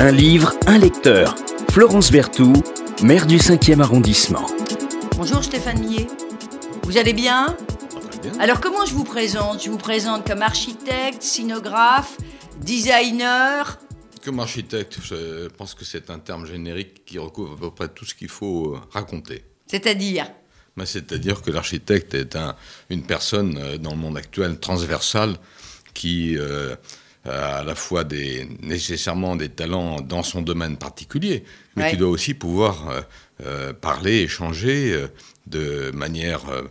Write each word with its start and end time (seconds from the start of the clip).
Un 0.00 0.12
livre, 0.12 0.52
un 0.66 0.78
lecteur. 0.78 1.34
Florence 1.70 2.10
Berthoud, 2.10 2.62
maire 3.02 3.26
du 3.26 3.36
5e 3.36 3.80
arrondissement. 3.80 4.46
Bonjour 5.16 5.44
Stéphane 5.44 5.78
Millet. 5.80 6.06
Vous 6.84 6.96
allez 6.96 7.12
bien 7.12 7.56
Alors 8.40 8.60
comment 8.60 8.84
je 8.86 8.94
vous 8.94 9.04
présente? 9.04 9.62
Je 9.62 9.70
vous 9.70 9.78
présente 9.78 10.26
comme 10.26 10.42
architecte, 10.42 11.22
scénographe, 11.22 12.16
designer. 12.60 13.78
Comme 14.24 14.40
architecte, 14.40 14.98
je 15.02 15.48
pense 15.48 15.74
que 15.74 15.84
c'est 15.84 16.10
un 16.10 16.18
terme 16.18 16.46
générique 16.46 17.04
qui 17.04 17.18
recouvre 17.18 17.52
à 17.54 17.56
peu 17.56 17.70
près 17.70 17.88
tout 17.88 18.04
ce 18.04 18.14
qu'il 18.14 18.28
faut 18.28 18.74
euh, 18.74 18.80
raconter. 18.90 19.44
C'est-à-dire? 19.66 20.26
Ben, 20.76 20.84
C'est-à-dire 20.84 21.40
que 21.42 21.50
l'architecte 21.50 22.12
est 22.14 22.36
un- 22.36 22.54
une 22.90 23.02
personne 23.02 23.56
euh, 23.58 23.78
dans 23.78 23.92
le 23.92 23.96
monde 23.96 24.16
actuel 24.18 24.58
transversale 24.58 25.36
qui 25.94 26.36
euh, 26.38 26.76
à 27.24 27.62
la 27.64 27.74
fois 27.74 28.04
des, 28.04 28.48
nécessairement 28.62 29.36
des 29.36 29.48
talents 29.50 30.00
dans 30.00 30.22
son 30.22 30.40
domaine 30.42 30.76
particulier, 30.76 31.44
mais 31.76 31.84
Ouais. 31.84 31.90
qui 31.90 31.96
doit 31.96 32.08
aussi 32.08 32.34
pouvoir 32.34 32.88
euh, 32.88 33.00
euh, 33.44 33.72
parler, 33.72 34.22
échanger 34.22 34.92
euh, 34.92 35.08
de 35.46 35.90
manière 35.92 36.48
euh, 36.48 36.62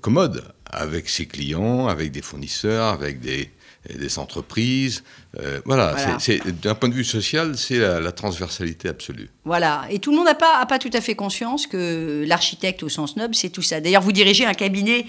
commode 0.00 0.44
avec 0.66 1.08
ses 1.08 1.26
clients, 1.26 1.86
avec 1.86 2.10
des 2.12 2.22
fournisseurs, 2.22 2.88
avec 2.92 3.20
des, 3.20 3.50
des 3.98 4.18
entreprises. 4.18 5.02
Euh, 5.40 5.60
voilà, 5.64 5.94
d'un 6.62 6.74
point 6.74 6.88
de 6.88 6.94
vue 6.94 7.04
social, 7.04 7.56
c'est 7.56 7.78
la, 7.78 8.00
la 8.00 8.12
transversalité 8.12 8.88
absolue. 8.88 9.28
Voilà. 9.44 9.82
Et 9.90 9.98
tout 9.98 10.10
le 10.10 10.16
monde 10.16 10.26
n'a 10.26 10.34
pas, 10.34 10.58
a 10.60 10.66
pas 10.66 10.78
tout 10.78 10.90
à 10.92 11.00
fait 11.00 11.14
conscience 11.14 11.66
que 11.66 12.24
l'architecte 12.26 12.82
au 12.82 12.88
sens 12.88 13.16
noble, 13.16 13.34
c'est 13.34 13.50
tout 13.50 13.62
ça. 13.62 13.80
D'ailleurs, 13.80 14.02
vous 14.02 14.12
dirigez 14.12 14.44
un 14.46 14.54
cabinet 14.54 15.06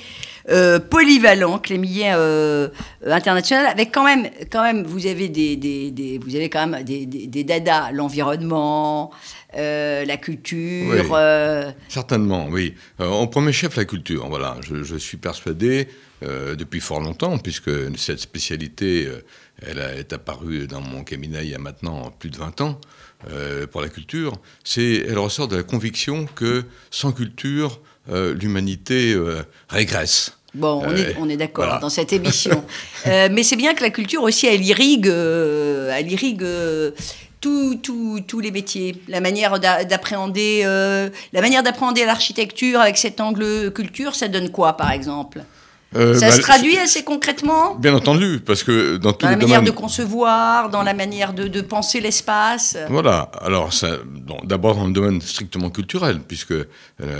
euh, 0.50 0.80
polyvalent, 0.80 1.60
Clémillet 1.60 2.12
euh, 2.14 2.70
International, 3.06 3.66
avec 3.66 3.92
quand 3.94 4.04
même, 4.04 4.30
quand 4.52 4.64
même, 4.64 4.84
vous 4.84 5.08
avez 5.08 5.30
des, 5.30 5.56
des- 5.56 5.92
des- 5.92 6.18
vous 6.18 6.36
avez 6.36 6.50
quand 6.50 6.68
même 6.68 6.84
des, 6.84 7.06
dadas, 7.44 7.92
l'environnement, 7.92 9.12
euh, 9.58 10.06
la 10.06 10.18
culture. 10.18 10.94
Oui. 10.94 11.08
euh, 11.12 11.72
Certainement, 11.88 12.48
oui. 12.50 12.76
Euh, 13.00 13.08
en 13.08 13.28
premier 13.28 13.52
chef, 13.54 13.76
la 13.76 13.86
culture. 13.86 14.28
Voilà, 14.30 14.58
je, 14.68 14.84
je 14.84 14.96
suis 14.96 15.18
persuadé 15.18 15.88
euh, 16.24 16.56
depuis 16.56 16.80
fort 16.80 17.00
longtemps, 17.00 17.38
puisque 17.38 17.72
cette 17.98 18.20
spécialité, 18.20 19.06
euh, 19.08 19.22
elle 19.66 19.80
a- 19.80 19.96
est 19.96 20.12
apparue 20.14 20.68
dans 20.68 20.82
mon 20.82 21.04
cabinet 21.04 21.40
il 21.44 21.50
y 21.50 21.56
a 21.56 21.60
maintenant 21.60 22.12
plus 22.20 22.30
de 22.30 22.38
20 22.38 22.62
ans. 22.62 22.80
euh, 23.30 23.68
pour 23.68 23.82
la 23.82 23.90
culture, 23.90 24.34
c'est, 24.64 25.04
elle 25.08 25.18
ressort 25.20 25.50
de 25.50 25.58
la 25.58 25.64
conviction 25.64 26.26
que 26.36 26.64
sans 26.90 27.12
culture, 27.12 27.82
l'humanité 28.10 29.14
régresse. 29.68 30.32
Bon, 30.56 30.82
on 30.86 30.96
est, 30.96 31.16
on 31.20 31.30
est 31.30 31.36
d'accord 31.38 31.66
voilà. 31.66 31.80
dans 31.82 31.90
cette 31.90 32.12
émission. 32.14 32.64
Mais 33.06 33.44
c'est 33.44 33.58
bien 33.58 33.74
que 33.76 33.84
la 33.84 33.90
culture 33.90 34.24
aussi, 34.24 34.48
elle 34.48 34.64
irrigue, 34.66 35.08
elle 35.08 36.12
irrigue 36.12 36.46
tous 37.42 38.40
les 38.42 38.52
métiers. 38.52 38.96
La 39.08 39.20
manière 39.22 39.60
d'a- 39.60 39.84
d'appréhender, 39.86 40.62
euh, 40.66 41.10
la 41.34 41.42
manière 41.42 41.62
d'appréhender 41.64 42.06
l'architecture 42.06 42.80
avec 42.80 42.98
cet 42.98 43.20
angle 43.22 43.72
culture, 43.74 44.16
ça 44.16 44.28
donne 44.28 44.50
quoi, 44.50 44.74
par 44.78 44.92
exemple? 44.92 45.44
Euh, 45.96 46.14
Ça 46.14 46.28
bah, 46.28 46.34
se 46.34 46.42
traduit 46.42 46.78
assez 46.78 47.04
concrètement 47.04 47.74
Bien 47.76 47.96
entendu, 47.96 48.40
parce 48.46 48.64
que 48.64 48.98
dans 48.98 49.12
tous 49.14 49.26
dans 49.26 49.32
la 49.32 49.36
les 49.38 49.42
manière 49.42 49.62
de 49.62 49.66
domaines. 49.66 49.82
concevoir, 49.82 50.70
dans 50.70 50.84
la 50.84 50.94
manière 50.94 51.34
de, 51.34 51.48
de 51.48 51.62
penser 51.62 52.00
l'espace. 52.00 52.78
Voilà, 52.90 53.32
alors 53.42 53.72
d'abord 54.44 54.76
dans 54.76 54.86
le 54.86 54.94
domaine 54.94 55.20
strictement 55.22 55.70
culturel, 55.72 56.20
puisque 56.28 56.52
euh, 56.52 56.68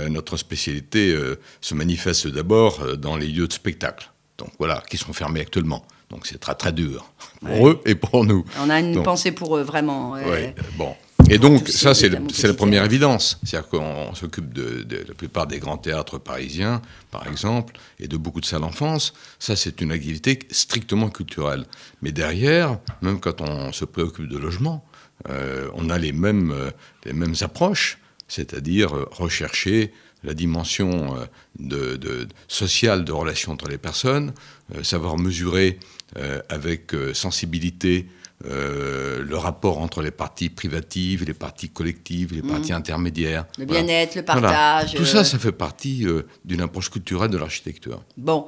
notre 0.08 0.36
spécialité 0.36 1.12
euh, 1.12 1.36
se 1.60 1.74
manifeste 1.74 2.28
d'abord 2.28 2.80
dans 2.96 3.16
les 3.16 3.26
lieux 3.26 3.48
de 3.48 3.52
spectacle, 3.52 4.08
donc 4.38 4.50
voilà, 4.58 4.82
qui 4.88 4.96
sont 4.98 5.12
fermés 5.12 5.40
actuellement. 5.40 5.84
Donc 6.10 6.26
c'est 6.26 6.38
très 6.38 6.54
très 6.54 6.72
dur 6.72 7.12
pour 7.40 7.68
eux 7.68 7.80
et 7.86 7.94
pour 7.94 8.24
nous. 8.24 8.44
On 8.60 8.68
a 8.70 8.80
une 8.80 8.94
Donc, 8.94 9.04
pensée 9.04 9.30
pour 9.32 9.56
eux, 9.56 9.62
vraiment. 9.62 10.12
ouais. 10.12 10.24
ouais, 10.24 10.54
bon. 10.76 10.94
Et 11.32 11.38
donc 11.38 11.68
ça 11.68 11.94
ces 11.94 12.10
c'est 12.32 12.48
la 12.48 12.54
première 12.54 12.84
évidence, 12.84 13.38
c'est-à-dire 13.44 13.68
qu'on 13.68 14.12
s'occupe 14.16 14.52
de, 14.52 14.82
de 14.82 15.04
la 15.06 15.14
plupart 15.14 15.46
des 15.46 15.60
grands 15.60 15.78
théâtres 15.78 16.18
parisiens, 16.18 16.82
par 17.12 17.28
exemple, 17.28 17.74
et 18.00 18.08
de 18.08 18.16
beaucoup 18.16 18.40
de 18.40 18.46
salles 18.46 18.62
d'enfance. 18.62 19.14
Ça 19.38 19.54
c'est 19.54 19.80
une 19.80 19.92
activité 19.92 20.40
strictement 20.50 21.08
culturelle. 21.08 21.66
Mais 22.02 22.10
derrière, 22.10 22.80
même 23.00 23.20
quand 23.20 23.40
on 23.40 23.72
se 23.72 23.84
préoccupe 23.84 24.26
de 24.26 24.38
logement, 24.38 24.84
euh, 25.28 25.68
on 25.74 25.88
a 25.88 25.98
les 25.98 26.12
mêmes, 26.12 26.50
euh, 26.50 26.70
les 27.04 27.12
mêmes 27.12 27.36
approches, 27.42 27.98
c'est-à-dire 28.26 28.96
euh, 28.96 29.08
rechercher 29.12 29.92
la 30.24 30.34
dimension 30.34 31.16
de, 31.58 31.96
de- 31.96 32.26
sociale 32.48 33.04
de 33.04 33.12
relation 33.12 33.52
entre 33.52 33.68
les 33.68 33.78
personnes, 33.78 34.34
euh, 34.74 34.82
savoir 34.82 35.16
mesurer 35.16 35.78
euh, 36.18 36.40
avec 36.48 36.92
sensibilité 37.14 38.06
euh, 38.46 39.22
le 39.22 39.36
rapport 39.36 39.78
entre 39.78 40.00
les 40.02 40.10
parties 40.10 40.48
privatives, 40.48 41.24
les 41.24 41.34
parties 41.34 41.68
collectives, 41.68 42.32
les 42.34 42.42
parties 42.42 42.72
intermédiaires. 42.72 43.44
Le 43.58 43.66
Voilà. 43.66 43.82
bien-être, 43.82 44.14
le 44.14 44.22
Voilà. 44.24 44.40
partage. 44.40 44.94
Tout 44.94 45.02
euh, 45.02 45.06
ça, 45.06 45.24
ça 45.24 45.38
fait 45.38 45.52
partie 45.52 46.06
euh, 46.06 46.22
d'une 46.44 46.62
approche 46.62 46.90
culturelle 46.90 47.30
de 47.30 47.36
l'architecture. 47.38 48.02
Bon. 48.16 48.46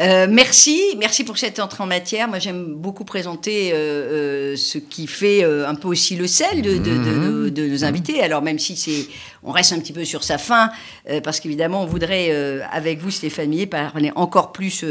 Euh, 0.00 0.28
merci, 0.30 0.80
merci 0.96 1.24
pour 1.24 1.38
cette 1.38 1.58
entrée 1.58 1.82
en 1.82 1.86
matière. 1.86 2.28
Moi, 2.28 2.38
j'aime 2.38 2.74
beaucoup 2.74 3.04
présenter 3.04 3.72
euh, 3.72 4.52
euh, 4.52 4.56
ce 4.56 4.78
qui 4.78 5.08
fait 5.08 5.42
euh, 5.42 5.66
un 5.68 5.74
peu 5.74 5.88
aussi 5.88 6.14
le 6.14 6.28
sel 6.28 6.62
de, 6.62 6.74
de- 6.74 6.78
de 6.78 7.10
nos- 7.14 7.50
de 7.50 7.66
nos 7.66 7.84
invités. 7.84 8.22
Alors, 8.22 8.40
même 8.40 8.60
si 8.60 8.76
c'est, 8.76 9.08
on 9.42 9.50
reste 9.50 9.72
un 9.72 9.80
petit 9.80 9.92
peu 9.92 10.04
sur 10.04 10.22
sa 10.22 10.38
fin, 10.38 10.70
euh, 11.10 11.20
parce 11.20 11.40
qu'évidemment, 11.40 11.82
on 11.82 11.86
voudrait, 11.86 12.28
euh, 12.30 12.60
avec 12.70 13.00
vous, 13.00 13.10
Stéphane 13.10 13.48
Millet, 13.48 13.66
parler 13.66 14.12
encore 14.14 14.52
plus 14.52 14.84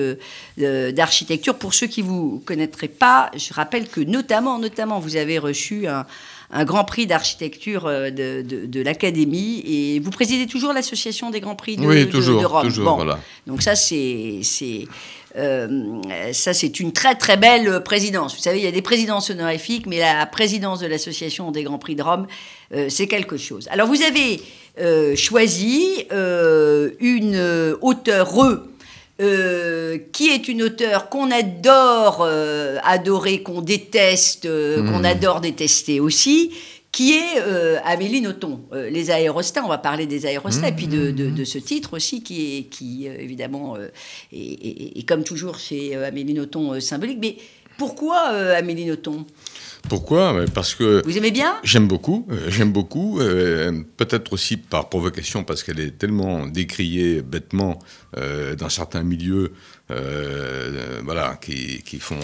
d'architecture. 0.57 1.55
Pour 1.55 1.73
ceux 1.73 1.87
qui 1.87 2.01
vous 2.01 2.41
connaîtraient 2.45 2.87
pas, 2.89 3.31
je 3.37 3.53
rappelle 3.53 3.87
que 3.87 4.01
notamment, 4.01 4.59
notamment, 4.59 4.99
vous 4.99 5.15
avez 5.15 5.37
reçu 5.39 5.87
un, 5.87 6.05
un 6.51 6.65
grand 6.65 6.83
prix 6.85 7.07
d'architecture 7.07 7.85
de, 7.85 8.41
de- 8.41 8.65
de 8.65 8.81
l'Académie 8.81 9.61
et 9.65 9.99
vous 9.99 10.11
présidez 10.11 10.47
toujours 10.47 10.73
l'association 10.73 11.29
des 11.29 11.39
grands 11.41 11.55
prix 11.55 11.75
de, 11.77 11.85
oui, 11.85 12.09
toujours, 12.09 12.39
de 12.41 12.45
Rome. 12.45 12.63
toujours, 12.63 12.85
Bon. 12.85 12.95
voilà. 12.95 13.19
Donc 13.47 13.61
ça, 13.61 13.75
c'est 13.75 14.39
c'est 14.43 14.85
euh, 15.37 16.01
ça, 16.33 16.53
c'est 16.53 16.79
une 16.79 16.93
très 16.93 17.15
très 17.15 17.37
belle 17.37 17.81
présidence. 17.83 18.35
Vous 18.35 18.41
savez, 18.41 18.59
il 18.59 18.63
y 18.63 18.67
a 18.67 18.71
des 18.71 18.81
présidences 18.81 19.29
honorifiques, 19.29 19.85
mais 19.85 19.99
la 19.99 20.25
présidence 20.25 20.79
de 20.79 20.87
l'association 20.87 21.51
des 21.51 21.63
Grands 21.63 21.77
Prix 21.77 21.95
de 21.95 22.01
Rome, 22.01 22.27
euh, 22.73 22.87
c'est 22.89 23.07
quelque 23.07 23.37
chose. 23.37 23.67
Alors 23.71 23.87
vous 23.87 24.01
avez 24.01 24.41
euh, 24.79 25.15
choisi 25.15 26.05
une 26.09 27.77
auteure 27.81 28.33
qui 30.11 30.29
est 30.29 30.47
une 30.47 30.63
auteure 30.63 31.09
qu'on 31.09 31.31
adore 31.31 32.27
adorer, 32.87 33.43
qu'on 33.43 33.61
déteste, 33.61 34.45
euh, 34.45 34.89
qu'on 34.89 35.03
adore 35.03 35.41
détester 35.41 35.99
aussi, 35.99 36.51
qui 36.97 37.13
est 37.13 37.39
euh, 37.41 37.77
Amélie 37.85 38.21
Nothomb. 38.21 38.61
Euh, 38.73 38.89
les 38.89 39.11
aérostats, 39.11 39.63
on 39.63 39.67
va 39.67 39.77
parler 39.77 40.07
des 40.07 40.25
aérostats, 40.25 40.69
et 40.69 40.71
puis 40.71 40.87
de, 40.87 41.11
de- 41.11 41.29
de 41.29 41.43
ce 41.43 41.59
titre 41.59 41.93
aussi, 41.95 42.23
qui 42.23 42.57
est, 42.57 42.63
qui, 42.63 43.07
euh, 43.07 43.15
évidemment, 43.19 43.75
euh, 43.75 43.89
est, 44.33 44.37
est- 44.37 44.97
est, 44.99 45.03
comme 45.03 45.23
toujours 45.23 45.59
chez 45.59 45.95
Amélie 45.95 46.33
Nothomb, 46.33 46.79
symbolique. 46.79 47.19
Mais 47.21 47.37
pourquoi 47.77 48.17
Amélie 48.61 48.85
Nothomb 48.85 49.25
Pourquoi? 49.89 50.43
Parce 50.55 50.73
que 50.73 51.03
Vous 51.05 51.15
aimez 51.19 51.29
bien? 51.29 51.53
J'aime 51.63 51.87
beaucoup, 51.87 52.25
j'aime 52.47 52.71
beaucoup, 52.71 53.19
euh, 53.19 53.83
peut-être 53.97 54.33
aussi 54.33 54.57
par 54.57 54.89
provocation 54.89 55.43
parce 55.43 55.61
qu'elle 55.61 55.79
est 55.79 55.99
tellement 55.99 56.47
décriée 56.47 57.21
bêtement 57.21 57.77
euh, 58.17 58.55
dans 58.55 58.69
certains 58.69 59.03
milieux, 59.03 59.53
euh, 59.91 60.99
voilà, 61.03 61.37
qui, 61.39 61.83
qui 61.83 61.99
font 61.99 62.17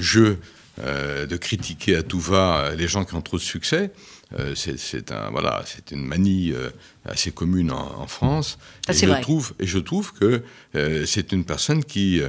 jeu 0.00 0.38
euh, 0.80 1.26
de 1.26 1.36
critiquer 1.36 1.96
à 1.96 2.02
tout 2.02 2.20
va 2.20 2.56
euh, 2.64 2.74
les 2.76 2.88
gens 2.88 3.04
qui 3.04 3.14
ont 3.14 3.22
trop 3.22 3.36
de 3.36 3.42
succès. 3.42 3.90
Euh, 4.38 4.54
c'est 4.54 5.12
un 5.12 5.30
voilà, 5.30 5.62
une 5.90 6.06
manie 6.06 6.52
euh, 6.52 6.70
assez 7.04 7.32
commune 7.32 7.70
en, 7.70 8.00
en 8.00 8.06
France. 8.06 8.58
Ah, 8.88 8.92
et 8.92 8.96
je 8.96 9.06
vrai. 9.06 9.20
trouve 9.20 9.52
et 9.60 9.66
je 9.66 9.78
trouve 9.78 10.12
que 10.14 10.42
c'est 11.04 11.32
une 11.32 11.44
personne 11.44 11.84
qui, 11.84 12.22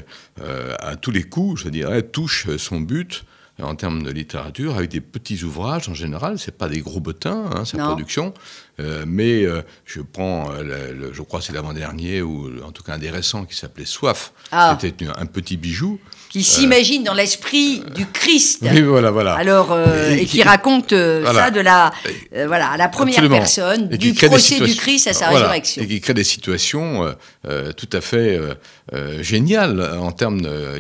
à 0.80 0.96
tous 0.98 1.12
les 1.12 1.24
coups, 1.24 1.62
je 1.64 1.70
dirais, 1.70 2.02
touche 2.04 2.48
son 2.58 2.82
but 2.82 3.24
en 3.62 3.76
termes 3.76 4.02
de 4.02 4.10
littérature, 4.10 4.76
avec 4.76 4.90
des 4.90 5.00
petits 5.00 5.44
ouvrages 5.44 5.88
en 5.88 5.94
général, 5.94 6.40
c'est 6.40 6.58
pas 6.58 6.68
des 6.68 6.80
gros 6.82 7.00
bottins, 7.00 7.46
hein, 7.54 7.66
sa 7.66 7.78
Non. 7.78 7.86
production, 7.86 8.34
euh, 8.80 9.06
mais 9.08 9.46
euh, 9.46 9.62
je 9.86 10.02
prends, 10.02 10.52
euh, 10.52 10.64
le, 10.64 10.94
le- 11.00 11.14
je 11.14 11.22
crois 11.22 11.40
c'est 11.40 11.54
l'avant-dernier, 11.54 12.24
ou 12.24 12.50
en 12.66 12.72
tout 12.72 12.82
cas 12.82 12.96
un 12.96 12.98
des 12.98 13.12
récents 13.12 13.46
qui 13.46 13.56
s'appelait 13.56 13.86
Soif, 13.86 14.34
Ah. 14.52 14.76
c'était 14.82 15.06
un 15.06 15.26
petit 15.28 15.56
bijou. 15.58 16.00
Qui 16.34 16.42
s'imagine 16.44 17.04
dans 17.04 17.14
l'esprit 17.14 17.84
du 17.96 18.08
Christ. 18.08 18.58
Oui, 18.64 18.82
voilà, 18.82 19.12
voilà. 19.12 19.36
Alors, 19.36 19.72
euh, 19.72 20.10
Et 20.10 20.24
et, 20.24 20.26
qui 20.26 20.38
qui- 20.38 20.42
raconte 20.42 20.92
euh, 20.92 21.20
Voilà. 21.24 21.44
ça 21.46 21.52
de 21.52 21.60
la, 21.62 21.92
euh, 22.36 22.48
voilà, 22.48 22.70
à 22.72 22.78
la 22.78 22.88
première 22.88 23.14
Absolument. 23.20 23.38
personne, 23.38 23.88
Et 23.92 23.98
du 24.00 24.16
procès 24.16 24.60
du 24.60 24.76
Christ 24.76 25.06
à 25.08 25.14
sa 25.14 25.26
voilà. 25.30 25.46
résurrection. 25.46 25.84
Et 25.84 25.88
qui 25.88 26.02
crée 26.02 26.16
des 26.16 26.24
situations 26.24 27.06
euh, 27.06 27.12
euh, 27.48 27.72
tout 27.72 27.90
à 27.94 28.02
fait 28.02 28.36
euh, 28.36 28.56
euh, 28.96 29.22
géniales 29.22 29.80
en 30.02 30.12
termes 30.12 30.42
euh, 30.46 30.80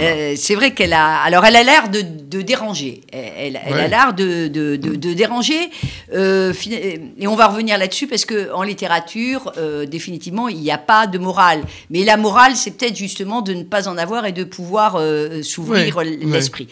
Euh, 0.00 0.34
c'est 0.36 0.54
vrai 0.54 0.72
qu'elle 0.72 0.92
a. 0.92 1.20
Alors, 1.22 1.44
elle 1.44 1.56
a 1.56 1.62
l'air 1.62 1.88
de, 1.88 2.00
déranger. 2.42 3.02
Elle, 3.12 3.56
a 3.56 3.88
l'air 3.88 4.14
de, 4.14 4.48
de, 4.48 5.12
déranger. 5.14 5.70
Euh, 6.14 6.52
et 7.18 7.26
on 7.26 7.34
va 7.34 7.48
revenir 7.48 7.78
là-dessus 7.78 8.06
parce 8.06 8.24
que 8.24 8.52
en 8.52 8.62
littérature, 8.62 9.52
euh, 9.56 9.86
définitivement, 9.86 10.48
il 10.48 10.58
n'y 10.58 10.70
a 10.70 10.78
pas 10.78 11.06
de 11.06 11.18
morale. 11.18 11.62
Mais 11.90 12.04
la 12.04 12.16
morale, 12.16 12.56
c'est 12.56 12.72
peut-être 12.72 12.96
justement 12.96 13.42
de 13.42 13.52
ne 13.52 13.62
pas 13.64 13.88
en 13.88 13.98
avoir 13.98 14.26
et 14.26 14.32
de 14.32 14.44
pouvoir 14.44 15.00
s'ouvrir 15.42 16.00
l'esprit. 16.02 16.68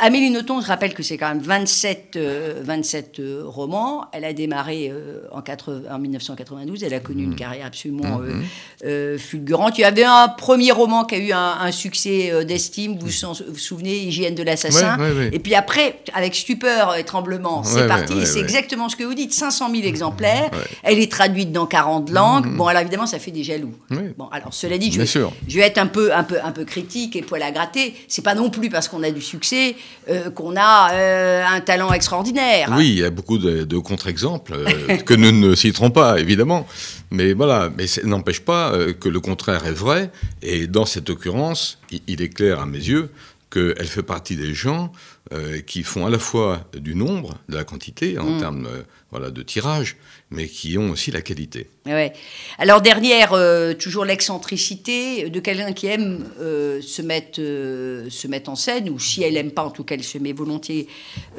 Amélie 0.00 0.30
Nothomb, 0.30 0.60
je 0.60 0.66
rappelle 0.66 0.94
que 0.94 1.02
c'est 1.02 1.16
quand 1.16 1.28
même 1.28 1.40
27, 1.40 2.18
27 2.62 3.20
romans. 3.44 4.06
Elle 4.12 4.24
a 4.24 4.32
démarré 4.32 4.92
en, 5.32 5.42
80, 5.42 5.82
en 5.90 5.98
1992. 5.98 6.84
Elle 6.84 6.94
a 6.94 7.00
connu 7.00 7.24
une 7.24 7.32
mmh. 7.32 7.36
carrière 7.36 7.66
absolument 7.66 8.20
mmh. 8.20 9.18
fulgurante. 9.18 9.78
Il 9.78 9.82
y 9.82 9.84
avait 9.84 10.04
un 10.04 10.28
premier 10.28 10.72
roman 10.72 11.04
qui 11.04 11.14
a 11.14 11.18
eu 11.18 11.32
un, 11.32 11.58
un 11.60 11.72
succès 11.72 12.32
d'estime, 12.44 12.98
vous 12.98 13.06
vous 13.06 13.58
souvenez, 13.58 13.98
Hygiène 13.98 14.34
de 14.34 14.42
l'assassin. 14.42 14.96
Et 15.32 15.38
puis 15.38 15.54
après, 15.54 16.00
avec 16.12 16.34
stupeur 16.34 16.96
et 16.96 17.04
tremblement, 17.04 17.62
c'est 17.64 17.86
parti. 17.86 18.26
c'est 18.26 18.40
exactement 18.40 18.88
ce 18.88 18.96
que 18.96 19.04
vous 19.04 19.14
dites 19.14 19.32
500 19.32 19.70
000 19.70 19.86
exemplaires. 19.86 20.50
Elle 20.82 20.98
est 20.98 21.10
traduite 21.10 21.52
dans 21.52 21.66
40 21.66 22.10
langues. 22.10 22.46
Mm-hmm. 22.46 22.56
Bon, 22.56 22.66
alors 22.66 22.82
évidemment, 22.82 23.06
ça 23.06 23.18
fait 23.18 23.30
des 23.30 23.44
jaloux. 23.44 23.74
Bon, 24.16 24.28
alors 24.30 24.52
cela 24.52 24.78
dit, 24.78 24.92
je 24.92 25.00
vais, 25.00 25.06
je 25.06 25.56
vais, 25.56 25.62
être 25.62 25.78
un 25.78 25.86
peu, 25.86 26.14
un, 26.14 26.24
peu, 26.24 26.36
un 26.42 26.52
peu 26.52 26.64
critique 26.64 27.16
et 27.16 27.22
poil 27.22 27.42
à 27.42 27.50
gratter. 27.50 27.94
C'est 28.08 28.22
pas 28.22 28.34
non 28.34 28.50
plus 28.50 28.68
parce 28.68 28.88
qu'on 28.88 29.02
a 29.02 29.10
du 29.10 29.22
succès 29.22 29.76
euh, 30.10 30.30
qu'on 30.30 30.56
a 30.56 30.92
euh, 30.92 31.44
un 31.46 31.60
talent 31.60 31.92
extraordinaire. 31.92 32.72
Oui, 32.76 32.88
il 32.88 32.98
y 32.98 33.04
a 33.04 33.10
beaucoup 33.10 33.38
de, 33.38 33.78
contre-exemples 33.78 34.56
que 35.06 35.14
nous 35.14 35.32
ne 35.32 35.54
citerons 35.54 35.90
pas, 35.90 36.18
évidemment. 36.18 36.66
Mais 37.10 37.32
voilà, 37.32 37.70
mais 37.76 37.86
ça 37.86 38.02
n'empêche 38.04 38.40
pas 38.40 38.72
que 39.00 39.08
le 39.08 39.20
contraire 39.20 39.66
est 39.66 39.72
vrai. 39.72 40.10
Et 40.42 40.66
dans 40.66 40.84
cette 40.84 41.08
occurrence, 41.10 41.77
il 42.06 42.22
est 42.22 42.28
clair 42.28 42.60
à 42.60 42.66
mes 42.66 42.78
yeux 42.78 43.10
qu'elle 43.50 43.86
fait 43.86 44.02
partie 44.02 44.36
des 44.36 44.54
gens 44.54 44.92
euh, 45.32 45.60
qui 45.60 45.82
font 45.82 46.06
à 46.06 46.10
la 46.10 46.18
fois 46.18 46.66
du 46.74 46.94
nombre, 46.94 47.34
de 47.48 47.56
la 47.56 47.64
quantité 47.64 48.18
en 48.18 48.30
mm. 48.30 48.40
termes 48.40 48.66
euh, 48.66 48.82
voilà, 49.10 49.30
de 49.30 49.42
tirage, 49.42 49.96
mais 50.30 50.46
qui 50.48 50.76
ont 50.76 50.90
aussi 50.90 51.10
la 51.10 51.22
qualité. 51.22 51.68
Ouais. 51.86 52.12
Alors 52.58 52.82
derrière, 52.82 53.32
euh, 53.32 53.72
toujours 53.72 54.04
l'excentricité 54.04 55.30
de 55.30 55.40
quelqu'un 55.40 55.72
qui 55.72 55.86
aime 55.86 56.24
se, 56.38 57.02
mettre, 57.02 57.36
se 57.36 58.26
mettre 58.26 58.50
en 58.50 58.56
scène, 58.56 58.90
ou 58.90 58.98
si 58.98 59.22
elle 59.22 59.34
n'aime 59.34 59.52
pas, 59.52 59.64
en 59.64 59.70
tout 59.70 59.84
cas, 59.84 59.94
elle 59.94 60.04
se 60.04 60.18
met 60.18 60.32
volontiers 60.32 60.88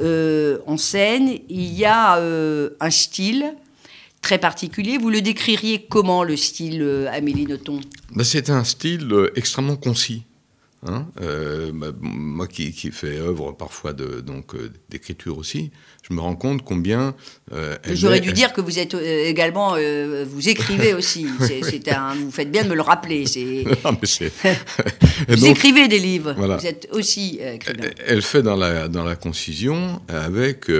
en 0.01 0.77
scène, 0.77 1.39
il 1.49 1.73
y 1.73 1.85
a 1.85 2.19
un 2.19 2.89
style 2.89 3.53
très 4.21 4.39
particulier. 4.39 4.97
Vous 4.97 5.09
le 5.09 5.21
décririez 5.21 5.85
comment, 5.87 6.23
le 6.23 6.35
style 6.35 7.07
Amélie 7.11 7.45
Nothomb? 7.45 7.81
Ben, 8.15 8.23
C'est 8.23 8.49
un 8.49 8.63
style 8.63 9.13
extrêmement 9.35 9.75
concis. 9.75 10.23
Hein, 10.87 11.07
euh, 11.19 11.71
bah, 11.73 11.87
moi 11.99 12.47
qui, 12.47 12.71
qui 12.71 12.91
fais 12.91 13.17
œuvre 13.17 13.51
parfois 13.51 13.91
de, 13.91 14.21
donc 14.21 14.55
euh, 14.55 14.71
d'écriture 14.87 15.37
aussi, 15.37 15.71
je 16.07 16.13
me 16.13 16.21
rends 16.21 16.37
compte 16.37 16.63
combien. 16.63 17.15
Euh, 17.51 17.75
J'aurais 17.91 18.21
dû 18.21 18.31
dire 18.31 18.53
que 18.53 18.61
vous 18.61 18.79
êtes 18.79 18.93
également, 18.93 19.75
vous 20.25 20.49
écrivez 20.49 20.93
aussi. 20.93 21.27
Un, 21.89 22.15
vous 22.15 22.31
faites 22.31 22.49
bien 22.49 22.63
de 22.63 22.69
me 22.69 22.75
le 22.75 22.81
rappeler. 22.81 23.25
vous 25.27 25.45
écrivez 25.45 25.89
des 25.89 25.99
livres. 25.99 26.33
Vous 26.33 26.65
êtes 26.65 26.87
aussi 26.91 27.39
écrivain. 27.41 27.89
Elle 28.05 28.21
fait 28.21 28.41
dans 28.41 28.55
la 28.55 28.87
dans 28.87 29.03
la 29.03 29.15
concision 29.15 30.01
avec 30.07 30.71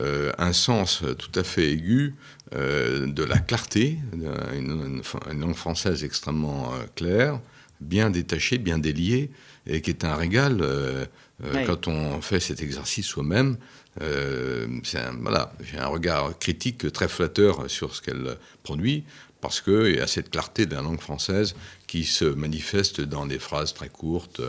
un 0.00 0.52
sens 0.52 1.02
tout 1.18 1.38
à 1.38 1.44
fait 1.44 1.70
aigu 1.70 2.14
de 2.52 3.22
la 3.22 3.38
clarté, 3.38 3.98
une, 4.12 5.02
une 5.30 5.40
langue 5.40 5.54
française 5.54 6.02
extrêmement 6.02 6.72
claire 6.96 7.38
bien 7.80 8.10
détaché, 8.10 8.58
bien 8.58 8.78
délié, 8.78 9.30
et 9.66 9.80
qui 9.80 9.90
est 9.90 10.04
un 10.04 10.14
régal 10.14 10.58
euh, 10.60 11.04
euh, 11.44 11.64
quand 11.66 11.88
on 11.88 12.20
fait 12.20 12.40
cet 12.40 12.62
exercice 12.62 13.06
soi-même. 13.06 13.56
Euh, 14.02 14.66
voilà, 15.20 15.52
j'ai 15.62 15.78
un 15.78 15.86
regard 15.86 16.38
critique 16.38 16.92
très 16.92 17.08
flatteur 17.08 17.70
sur 17.70 17.94
ce 17.94 18.02
qu'elle 18.02 18.36
produit, 18.62 19.04
parce 19.40 19.60
qu'il 19.60 19.94
y 19.94 20.00
a 20.00 20.06
cette 20.06 20.30
clarté 20.30 20.66
de 20.66 20.74
la 20.74 20.82
langue 20.82 21.00
française 21.00 21.54
qui 21.86 22.04
se 22.04 22.24
manifeste 22.24 23.00
dans 23.00 23.26
des 23.26 23.38
phrases 23.38 23.74
très 23.74 23.88
courtes. 23.88 24.40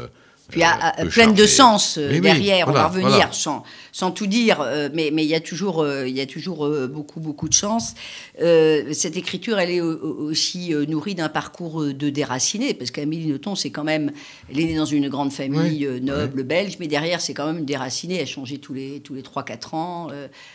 Puis 0.49 0.63
a, 0.63 0.94
pleine 1.11 1.33
de 1.33 1.45
sens 1.45 1.97
derrière, 1.97 2.67
on 2.69 2.71
va 2.71 2.88
revenir 2.88 3.33
sans, 3.33 3.63
sans, 3.91 4.11
tout 4.11 4.27
dire, 4.27 4.65
mais, 4.94 5.09
mais 5.13 5.23
il 5.23 5.29
y 5.29 5.35
a 5.35 5.39
toujours, 5.39 5.85
il 6.05 6.15
y 6.15 6.21
a 6.21 6.25
toujours 6.25 6.69
beaucoup, 6.88 7.19
beaucoup 7.19 7.49
de 7.49 7.53
chance. 7.53 7.95
cette 8.38 9.17
écriture, 9.17 9.59
elle 9.59 9.71
est 9.71 9.81
aussi 9.81 10.73
nourrie 10.88 11.15
d'un 11.15 11.29
parcours 11.29 11.83
de 11.83 12.09
déraciné, 12.09 12.73
parce 12.73 12.91
qu'Amélie 12.91 13.27
Nothomb, 13.27 13.55
c'est 13.55 13.71
quand 13.71 13.83
même, 13.83 14.11
elle 14.49 14.59
est 14.59 14.65
née 14.65 14.77
dans 14.77 14.85
une 14.85 15.09
grande 15.09 15.33
famille 15.33 15.88
noble 16.01 16.44
belge, 16.44 16.77
mais 16.79 16.88
derrière, 16.88 17.19
c'est 17.19 17.33
quand 17.33 17.51
même 17.51 17.65
déraciné, 17.65 18.15
elle 18.15 18.23
a 18.23 18.25
changé 18.25 18.57
tous 18.59 18.73
les, 18.73 19.01
tous 19.01 19.13
les 19.13 19.23
3-4 19.23 19.75
ans. 19.75 20.07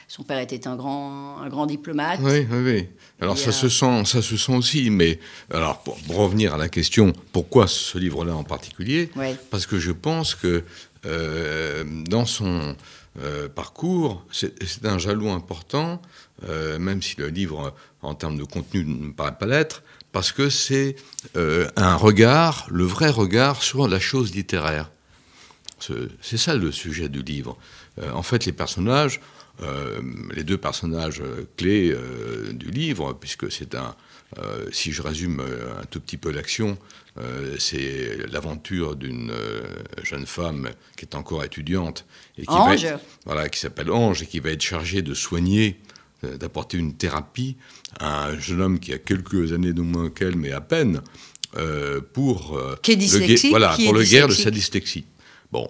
son 0.08 0.22
père 0.22 0.38
était 0.38 0.66
un 0.66 0.76
grand, 0.76 1.38
un 1.38 1.48
grand 1.48 1.66
diplomate. 1.66 2.20
Oui, 2.22 2.46
oui, 2.50 2.58
oui. 2.64 2.86
Alors 3.20 3.38
ça, 3.38 3.52
se 3.52 3.68
sent, 3.68 4.04
ça 4.04 4.20
se 4.22 4.36
sent 4.36 4.54
aussi, 4.54 4.90
mais 4.90 5.18
alors 5.52 5.78
pour, 5.82 5.96
revenir 6.16 6.54
à 6.54 6.58
la 6.58 6.68
question, 6.68 7.12
pourquoi 7.32 7.68
ce 7.68 7.98
livre-là 7.98 8.34
en 8.34 8.44
particulier? 8.44 9.10
Parce 9.50 9.66
que 9.66 9.78
je 9.82 9.92
pense 9.92 10.34
que 10.34 10.64
euh, 11.04 11.84
dans 12.08 12.24
son 12.24 12.76
euh, 13.20 13.48
parcours, 13.48 14.24
c'est 14.30 14.86
un 14.86 14.98
jalou 14.98 15.28
important, 15.30 16.00
euh, 16.48 16.78
même 16.78 17.02
si 17.02 17.16
le 17.18 17.28
livre, 17.28 17.74
en 18.00 18.14
termes 18.14 18.38
de 18.38 18.44
contenu, 18.44 18.84
ne 18.84 19.12
paraît 19.12 19.36
pas 19.36 19.46
l'être, 19.46 19.82
parce 20.12 20.32
que 20.32 20.48
c'est 20.48 20.96
un 21.34 21.96
regard, 21.96 22.66
le 22.70 22.84
vrai 22.84 23.10
regard 23.10 23.62
sur 23.62 23.88
la 23.88 23.98
chose 23.98 24.34
littéraire. 24.34 24.90
C'est 25.80 26.36
ça 26.36 26.54
le 26.54 26.70
sujet 26.70 27.08
du 27.08 27.22
livre. 27.22 27.56
en 28.12 28.22
fait, 28.22 28.44
les 28.44 28.52
personnages, 28.52 29.20
les 30.34 30.44
deux 30.44 30.58
personnages 30.58 31.22
clés 31.56 31.96
du 32.52 32.70
livre, 32.70 33.12
puisque 33.12 33.50
c'est 33.50 33.74
un, 33.74 33.94
si 34.70 34.92
je 34.92 35.02
résume 35.02 35.40
un 35.40 35.84
tout 35.86 36.00
petit 36.00 36.16
peu 36.16 36.30
l'action, 36.30 36.78
euh, 37.18 37.56
c'est 37.58 38.16
l'aventure 38.30 38.96
d'une 38.96 39.30
euh, 39.30 39.62
jeune 40.02 40.24
femme 40.24 40.70
qui 40.96 41.04
est 41.04 41.14
encore 41.14 41.44
étudiante 41.44 42.06
et 42.38 42.46
qui, 42.46 42.86
voilà, 43.26 43.50
qui 43.50 43.60
s'appelle 43.60 43.90
Ange 43.90 44.22
et 44.22 44.26
qui 44.26 44.40
va 44.40 44.50
être 44.50 44.62
chargée 44.62 45.02
de 45.02 45.12
soigner, 45.12 45.78
euh, 46.24 46.38
d'apporter 46.38 46.78
une 46.78 46.94
thérapie 46.94 47.58
à 48.00 48.28
un 48.28 48.38
jeune 48.38 48.62
homme 48.62 48.80
qui 48.80 48.94
a 48.94 48.98
quelques 48.98 49.52
années 49.52 49.74
de 49.74 49.82
moins 49.82 50.08
qu'elle, 50.08 50.36
mais 50.36 50.52
à 50.52 50.60
peine, 50.62 51.02
pour, 52.14 52.58
le, 52.58 53.50
voilà, 53.50 53.76
pour 53.84 53.92
le 53.92 54.04
guerre 54.04 54.28
de 54.28 54.32
sa 54.32 54.50
dyslexie. 54.50 55.04
Bon. 55.50 55.68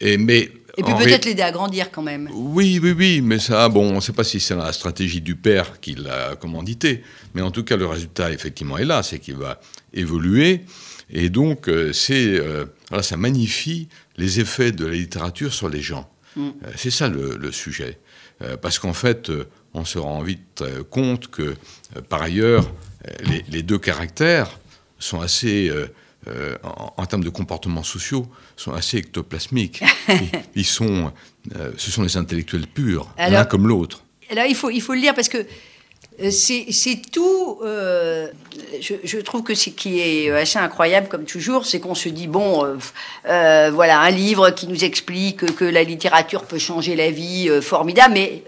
Et, 0.00 0.16
mais 0.16 0.50
et 0.80 0.82
puis 0.82 0.94
peut-être 0.94 1.24
l'aider 1.24 1.42
à 1.42 1.52
grandir 1.52 1.90
quand 1.90 2.02
même. 2.02 2.28
Oui, 2.32 2.80
oui, 2.82 2.92
oui, 2.96 3.20
mais 3.22 3.38
ça, 3.38 3.68
bon, 3.68 3.90
on 3.90 3.96
ne 3.96 4.00
sait 4.00 4.12
pas 4.12 4.24
si 4.24 4.40
c'est 4.40 4.56
la 4.56 4.72
stratégie 4.72 5.20
du 5.20 5.36
père 5.36 5.80
qui 5.80 5.94
l'a 5.94 6.36
commandité, 6.36 7.02
mais 7.34 7.42
en 7.42 7.50
tout 7.50 7.64
cas, 7.64 7.76
le 7.76 7.86
résultat, 7.86 8.32
effectivement, 8.32 8.78
est 8.78 8.84
là, 8.84 9.02
c'est 9.02 9.18
qu'il 9.18 9.36
va 9.36 9.60
évoluer, 9.92 10.64
et 11.10 11.28
donc, 11.28 11.68
euh, 11.68 11.92
c'est, 11.92 12.38
euh, 12.38 12.64
voilà, 12.88 13.02
ça 13.02 13.16
magnifie 13.16 13.88
les 14.16 14.40
effets 14.40 14.72
de 14.72 14.86
la 14.86 14.94
littérature 14.94 15.52
sur 15.52 15.68
les 15.68 15.82
gens. 15.82 16.10
Mm. 16.36 16.48
Euh, 16.48 16.70
c'est 16.76 16.90
ça 16.90 17.08
le, 17.08 17.52
sujet. 17.52 17.98
parce 18.62 18.78
qu'en 18.78 18.94
fait, 18.94 19.30
on 19.74 19.84
se 19.84 19.98
rend 19.98 20.22
vite 20.22 20.64
compte 20.88 21.28
que, 21.28 21.56
par 22.08 22.22
ailleurs, 22.22 22.72
les, 23.50 23.62
deux 23.62 23.78
caractères 23.78 24.58
sont 24.98 25.20
assez 25.20 25.68
euh, 25.68 25.88
en, 26.62 27.06
termes 27.06 27.24
de 27.24 27.30
comportements 27.30 27.82
sociaux, 27.82 28.26
sont 28.56 28.72
assez 28.72 28.98
ectoplasmiques. 28.98 29.82
ils, 30.54 30.66
sont, 30.66 31.12
euh, 31.56 31.72
ce 31.76 31.90
sont 31.90 32.02
des 32.02 32.16
intellectuels 32.16 32.66
purs, 32.66 33.08
l'un 33.18 33.44
comme 33.44 33.66
l'autre. 33.66 34.04
Alors 34.30 34.44
il 34.46 34.54
faut, 34.54 34.70
il 34.70 34.80
faut 34.80 34.94
le 34.94 35.00
lire 35.00 35.14
parce 35.14 35.28
que 35.28 35.38
euh, 36.22 36.30
c'est 36.30 37.02
tout. 37.10 37.58
je, 37.62 39.16
trouve 39.20 39.42
que 39.42 39.54
ce 39.54 39.70
qui 39.70 40.00
est 40.00 40.30
assez 40.30 40.58
incroyable, 40.58 41.08
comme 41.08 41.24
toujours, 41.24 41.64
c'est 41.64 41.80
qu'on 41.80 41.94
se 41.94 42.10
dit 42.10 42.26
bon, 42.26 42.66
voilà, 43.24 44.00
un 44.00 44.10
livre 44.10 44.50
qui 44.50 44.66
nous 44.66 44.84
explique 44.84 45.54
que, 45.56 45.64
la 45.64 45.82
littérature 45.82 46.44
peut 46.44 46.58
changer 46.58 46.96
la 46.96 47.10
vie, 47.10 47.48
formidable, 47.62 48.14
mais 48.14 48.42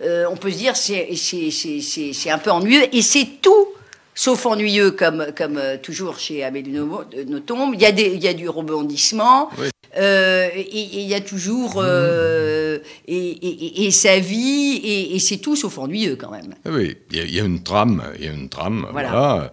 on 0.00 0.36
peut 0.36 0.50
se 0.50 0.56
dire 0.56 0.76
c'est 0.76 2.30
un 2.30 2.38
peu 2.38 2.50
ennuyeux 2.50 2.84
et 2.94 3.02
c'est 3.02 3.28
tout 3.42 3.68
sauf 4.14 4.46
ennuyeux 4.46 4.90
comme, 4.90 5.26
comme 5.36 5.56
euh, 5.56 5.76
toujours 5.76 6.18
chez 6.18 6.44
Amélie 6.44 6.78
Nothomb. 7.26 7.72
Il 7.72 7.80
y, 7.80 7.86
a 7.86 7.92
des, 7.92 8.12
il 8.14 8.22
y 8.22 8.28
a 8.28 8.34
du 8.34 8.48
rebondissement. 8.48 9.50
Euh, 9.98 10.48
et 10.54 11.00
il 11.02 11.06
y 11.06 11.12
a 11.12 11.20
toujours 11.20 11.74
euh, 11.76 12.78
et, 13.06 13.90
sa 13.90 14.18
vie 14.18 14.80
et, 14.82 15.18
c'est 15.18 15.36
tout 15.36 15.54
sauf 15.54 15.76
ennuyeux 15.76 16.16
quand 16.16 16.30
même. 16.30 16.54
Ah 16.64 16.70
oui, 16.72 16.96
il 17.10 17.30
y, 17.30 17.38
a, 17.38 17.44
une 17.44 17.62
trame, 17.62 18.02
il 18.18 18.24
y 18.24 18.28
a 18.28 18.32
une 18.32 18.48
trame, 18.48 18.86
voilà, 18.90 19.52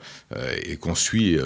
et 0.66 0.78
qu'on 0.78 0.96
suit 0.96 1.38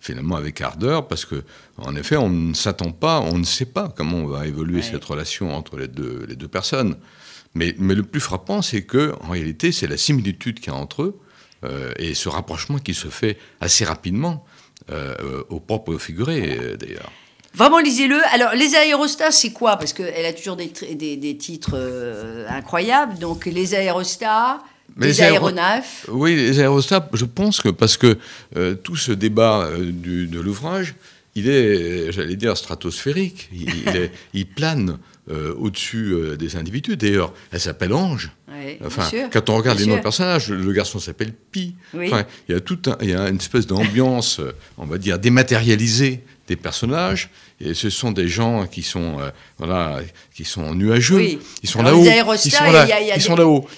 finalement 0.00 0.36
avec 0.36 0.60
ardeur 0.60 1.08
parce 1.08 1.24
que 1.24 1.42
en 1.78 1.96
effet 1.96 2.18
on 2.18 2.28
ne 2.28 2.52
s'attend 2.52 2.92
pas, 2.92 3.20
on 3.20 3.38
ne 3.38 3.44
sait 3.44 3.64
pas 3.64 3.90
comment 3.96 4.26
va 4.26 4.46
évoluer 4.46 4.82
cette 4.82 5.04
relation 5.04 5.56
entre 5.56 5.78
les 5.78 5.88
deux, 5.88 6.26
les 6.28 6.36
deux 6.36 6.48
personnes. 6.48 6.96
Mais, 7.54 7.74
mais 7.78 7.94
le 7.94 8.02
plus 8.02 8.20
frappant, 8.20 8.60
c'est 8.60 8.82
que 8.82 9.14
en 9.22 9.30
réalité, 9.30 9.72
c'est 9.72 9.86
la 9.86 9.96
similitude 9.96 10.60
qu'il 10.60 10.72
y 10.72 10.76
a 10.76 10.78
entre 10.78 11.02
eux. 11.02 11.20
Euh, 11.64 11.92
et 11.98 12.14
ce 12.14 12.28
rapprochement 12.28 12.78
qui 12.78 12.94
se 12.94 13.08
fait 13.08 13.38
assez 13.60 13.84
rapidement, 13.84 14.44
euh, 14.90 15.14
au 15.48 15.60
propre 15.60 15.96
figuré 15.98 16.58
d'ailleurs. 16.78 17.10
Vraiment, 17.54 17.78
lisez-le. 17.78 18.18
Alors, 18.32 18.52
les 18.54 18.74
aérostats, 18.74 19.30
c'est 19.30 19.52
quoi? 19.52 19.76
Parce 19.76 19.92
qu'elle 19.92 20.24
a 20.24 20.32
toujours 20.32 20.56
des, 20.56 20.72
des, 20.94 21.16
des 21.16 21.36
titres 21.36 21.72
euh, 21.74 22.46
incroyables. 22.48 23.18
Donc, 23.18 23.44
les 23.44 23.74
aérostats, 23.74 24.60
Mais 24.96 25.06
les 25.08 25.12
les 25.12 25.20
aéro- 25.22 25.46
aéronefs. 25.48 26.06
Oui, 26.08 26.34
les 26.34 26.58
aérostats, 26.60 27.06
je 27.12 27.26
pense 27.26 27.60
que 27.60 27.68
parce 27.68 27.96
que 27.98 28.16
euh, 28.56 28.74
tout 28.74 28.96
ce 28.96 29.12
débat 29.12 29.66
euh, 29.66 29.90
du- 29.92 30.26
de 30.28 30.40
l'ouvrage, 30.40 30.94
il 31.34 31.48
est, 31.48 32.10
j'allais 32.10 32.36
dire, 32.36 32.56
stratosphérique. 32.56 33.48
Il, 33.52 33.68
il 33.86 33.96
est- 33.96 34.10
il 34.34 34.46
plane 34.46 34.98
euh, 35.30 35.54
au-dessus 35.56 36.12
euh, 36.12 36.36
des 36.36 36.56
individus. 36.56 36.96
D'ailleurs, 36.96 37.32
elle 37.52 37.60
s'appelle 37.60 37.92
Ange. 37.92 38.32
Ouais, 38.48 38.78
Enfin, 38.84 39.02
quand 39.32 39.48
on 39.50 39.56
regarde 39.56 39.78
Bien 39.78 39.86
les 39.86 39.92
noms 39.92 39.98
de 39.98 40.02
personnages, 40.02 40.50
le 40.50 40.72
garçon 40.72 40.98
s'appelle 40.98 41.32
Pi. 41.32 41.74
Oui. 41.94 42.06
Enfin, 42.08 42.24
il 42.48 42.52
y 42.54 42.58
a 42.58 42.60
tout 42.60 42.78
un- 42.86 42.96
il 43.00 43.10
y 43.10 43.14
a 43.14 43.28
une 43.28 43.36
espèce 43.36 43.66
d'ambiance, 43.66 44.40
euh, 44.40 44.52
on 44.78 44.84
va 44.86 44.98
dire, 44.98 45.18
dématérialisée 45.18 46.22
des 46.48 46.56
personnages. 46.56 47.30
Et 47.64 47.74
ce 47.74 47.90
sont 47.90 48.10
des 48.10 48.26
gens 48.28 48.66
qui 48.66 48.82
sont, 48.82 49.20
euh, 49.20 49.30
voilà, 49.58 49.98
qui 50.34 50.44
sont 50.44 50.74
nuageux. 50.74 51.16
Oui. 51.16 51.38
Ils 51.62 51.68
sont 51.68 51.82
là-haut. 51.82 52.02
Ils 52.04 52.50
sont 52.50 52.64
là. 52.72 52.84
il 52.84 52.88
y 52.88 52.92
a- 52.92 53.00
il 53.00 53.06
y 53.06 53.12
a 53.12 53.16
des-. 53.16 53.22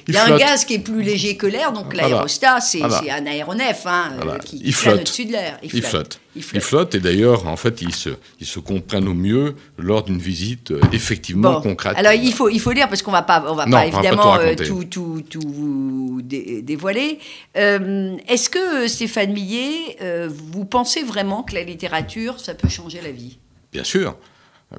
Il 0.09 0.15
y 0.15 0.17
un 0.19 0.37
gaz 0.39 0.65
qui 0.65 0.75
est 0.75 0.79
plus 0.79 1.03
léger 1.03 1.37
que 1.37 1.47
l'air, 1.47 1.71
donc 1.73 1.95
l'aérostat, 1.95 2.61
c'est 2.61 2.79
Voilà. 2.79 3.03
un 3.17 3.27
aéronef 3.27 3.83
hein, 3.87 4.13
euh, 4.13 4.21
Voilà. 4.23 4.39
qui, 4.39 4.57
Il 4.57 4.63
qui 4.65 4.73
flotte. 4.73 5.01
au-dessus 5.01 5.27
de 5.27 5.33
l'air. 5.33 5.59
Ils 5.63 5.83
flottent. 5.83 6.19
Il 6.37 6.43
flotte. 6.43 6.95
et 6.97 7.01
d'ailleurs, 7.01 7.47
en 7.47 7.57
fait, 7.57 7.81
ils 7.83 7.95
se, 7.95 8.09
ils 8.41 8.47
se 8.47 8.59
comprennent 8.59 9.07
au 9.07 9.15
mieux 9.15 9.55
lors 9.79 10.03
d'une 10.03 10.19
visite 10.19 10.71
euh, 10.73 10.81
effectivement 10.93 11.53
Bon. 11.55 11.61
concrète. 11.61 11.95
Alors 11.97 12.13
il 12.13 12.33
faut, 12.33 12.49
il 12.49 12.59
faut 12.61 12.73
lire 12.73 12.89
parce 12.89 13.03
qu'on 13.03 13.13
va 13.13 13.23
pas, 13.23 13.45
on 13.49 13.55
va 13.55 13.67
Non, 13.67 13.73
pas 13.73 13.85
on 13.87 13.91
va 13.91 13.93
pas 13.93 13.99
évidemment 13.99 14.39
tout 14.57 14.65
tout, 14.65 14.85
tout, 14.85 15.23
tout 15.41 15.49
vous 15.49 16.21
dé- 16.23 16.63
dévoiler. 16.63 17.19
Euh, 17.57 18.17
Est-ce 18.29 18.49
que 18.51 18.89
Stéphane 18.89 19.33
Millet, 19.33 19.97
euh, 20.03 20.29
vous 20.53 20.65
pensez 20.65 21.03
vraiment 21.03 21.43
que 21.43 21.55
la 21.55 21.63
littérature, 21.63 22.41
ça 22.41 22.55
peut 22.55 22.69
changer 22.69 23.01
la 23.03 23.13
vie? 23.13 23.39
Bien 23.75 23.85
sûr. 23.85 24.17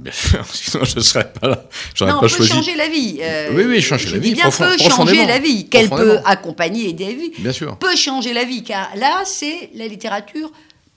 Bien 0.01 0.11
sûr, 0.11 0.43
sinon 0.53 0.83
je 0.83 0.95
ne 0.97 1.01
serais 1.01 1.31
pas 1.31 1.47
là. 1.47 1.69
J'aurais 1.93 2.11
pas 2.13 2.19
peut 2.21 2.27
choisi. 2.27 2.51
changer 2.51 2.75
la 2.75 2.89
vie. 2.89 3.19
euh, 3.21 3.51
Oui, 3.53 3.63
oui, 3.65 3.81
changer 3.81 4.09
la 4.09 4.17
vie, 4.17 4.33
bien 4.33 4.49
profond- 4.49 4.65
peut 4.69 4.77
changer 4.77 5.25
la 5.25 5.39
vie, 5.39 5.69
qu'elle 5.69 5.89
peut 5.89 6.19
accompagner 6.25 6.85
et 6.85 6.89
aider 6.89 7.05
la 7.05 7.13
vie. 7.13 7.31
Bien 7.37 7.51
sûr. 7.53 7.77
Peut 7.77 7.95
changer 7.95 8.33
la 8.33 8.43
vie, 8.43 8.63
car 8.63 8.89
là, 8.97 9.23
c'est 9.25 9.69
la 9.75 9.87
littérature 9.87 10.51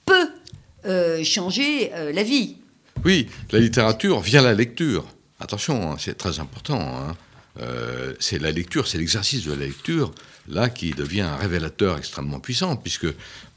peut 0.04 0.30
euh, 0.86 1.22
changer 1.22 1.90
euh, 1.94 2.12
la 2.12 2.22
vie. 2.24 2.56
Oui, 3.04 3.28
la 3.52 3.60
littérature 3.60 4.18
via 4.20 4.40
la 4.42 4.54
lecture. 4.54 5.04
Attention, 5.38 5.92
hein, 5.92 5.96
c'est 6.00 6.16
très 6.18 6.40
important. 6.40 6.80
hein. 6.80 7.16
Euh, 7.60 8.14
c'est 8.18 8.40
la 8.40 8.50
lecture, 8.50 8.88
c'est 8.88 8.98
l'exercice 8.98 9.44
de 9.44 9.52
la 9.52 9.66
lecture, 9.66 10.10
là, 10.48 10.68
qui 10.70 10.90
devient 10.92 11.20
un 11.22 11.36
révélateur 11.36 11.98
extrêmement 11.98 12.40
puissant, 12.40 12.76
puisque 12.76 13.04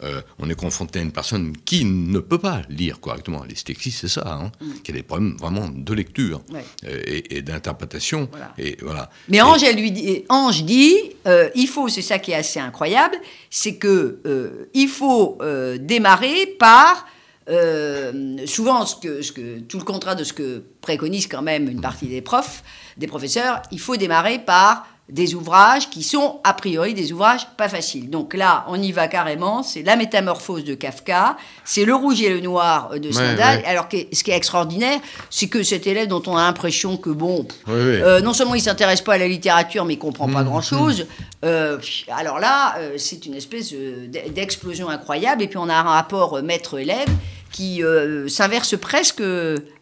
euh, 0.03 0.21
on 0.39 0.49
est 0.49 0.55
confronté 0.55 0.99
à 0.99 1.01
une 1.01 1.11
personne 1.11 1.55
qui 1.65 1.85
ne 1.85 2.19
peut 2.19 2.37
pas 2.39 2.61
lire 2.69 2.99
correctement. 2.99 3.43
Les 3.43 3.53
dyslexies, 3.53 3.91
c'est 3.91 4.07
ça, 4.07 4.23
hein, 4.27 4.51
qui 4.83 4.91
a 4.91 4.93
des 4.93 5.03
problèmes 5.03 5.35
vraiment 5.37 5.67
de 5.69 5.93
lecture 5.93 6.41
Mm. 6.49 6.53
Ouais. 6.55 6.65
euh, 6.87 7.01
et, 7.05 7.37
et 7.37 7.41
d'interprétation. 7.41 8.27
Voilà. 8.31 8.53
Et 8.57 8.77
voilà. 8.81 9.09
Mais 9.29 9.37
Et- 9.37 9.41
Ange, 9.41 9.63
elle 9.63 9.75
lui 9.77 9.91
dit, 9.91 10.23
Ange 10.29 10.63
dit, 10.63 10.95
euh, 11.27 11.49
il 11.55 11.67
faut, 11.67 11.87
c'est 11.87 12.01
ça 12.01 12.19
qui 12.19 12.31
est 12.31 12.35
assez 12.35 12.59
incroyable, 12.59 13.15
c'est 13.49 13.75
que 13.75 14.19
euh, 14.25 14.69
il 14.73 14.87
faut 14.87 15.37
démarrer 15.79 16.47
par 16.59 17.05
euh, 17.49 18.37
souvent 18.45 18.85
ce 18.85 18.95
que, 18.95 19.21
ce 19.21 19.31
que 19.31 19.59
tout 19.59 19.77
le 19.77 19.83
contrat 19.83 20.15
de 20.15 20.23
ce 20.23 20.33
que 20.33 20.63
préconise 20.81 21.27
quand 21.27 21.41
même 21.41 21.67
une 21.69 21.81
partie 21.81 22.07
des 22.07 22.21
profs, 22.21 22.63
des 22.97 23.07
professeurs, 23.07 23.61
il 23.71 23.79
faut 23.79 23.97
démarrer 23.97 24.39
par 24.39 24.87
des 25.11 25.35
ouvrages 25.35 25.89
qui 25.89 26.03
sont 26.03 26.39
a 26.43 26.53
priori 26.53 26.93
des 26.93 27.11
ouvrages 27.11 27.45
pas 27.57 27.67
faciles. 27.67 28.09
Donc 28.09 28.33
là, 28.33 28.65
on 28.69 28.81
y 28.81 28.91
va 28.93 29.07
carrément. 29.09 29.61
C'est 29.61 29.83
la 29.83 29.97
métamorphose 29.97 30.63
de 30.63 30.73
Kafka, 30.73 31.35
c'est 31.65 31.83
le 31.83 31.93
rouge 31.93 32.21
et 32.21 32.29
le 32.29 32.39
noir 32.39 32.91
de 32.97 33.11
Stendhal. 33.11 33.59
ouais. 33.59 33.65
Alors 33.65 33.89
que 33.89 33.97
ce 34.13 34.23
qui 34.23 34.31
est 34.31 34.37
extraordinaire, 34.37 34.99
c'est 35.29 35.47
que 35.47 35.63
cet 35.63 35.85
élève 35.85 36.07
dont 36.07 36.23
on 36.27 36.37
a 36.37 36.43
l'impression 36.43 36.95
que 36.95 37.09
bon, 37.09 37.45
euh, 37.67 38.21
non 38.21 38.33
seulement 38.33 38.55
il 38.55 38.61
s'intéresse 38.61 39.01
pas 39.01 39.15
à 39.15 39.17
la 39.17 39.27
littérature, 39.27 39.83
mais 39.85 39.95
il 39.95 39.99
comprend 39.99 40.27
Mmh, 40.27 40.33
pas 40.33 40.43
grand-chose. 40.43 41.07
Euh, 41.43 41.77
alors 42.15 42.39
là, 42.39 42.75
euh, 42.77 42.93
c'est 42.97 43.25
une 43.25 43.33
espèce 43.33 43.73
d'explosion 43.73 44.87
incroyable. 44.89 45.43
Et 45.43 45.47
puis 45.47 45.57
on 45.57 45.67
a 45.67 45.75
un 45.75 45.83
rapport 45.83 46.41
maître-élève 46.41 47.09
qui 47.51 47.81
s'inverse 48.27 48.77
presque 48.79 49.21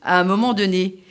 à 0.01 0.19
un 0.19 0.23
moment 0.23 0.53
donné. 0.53 1.03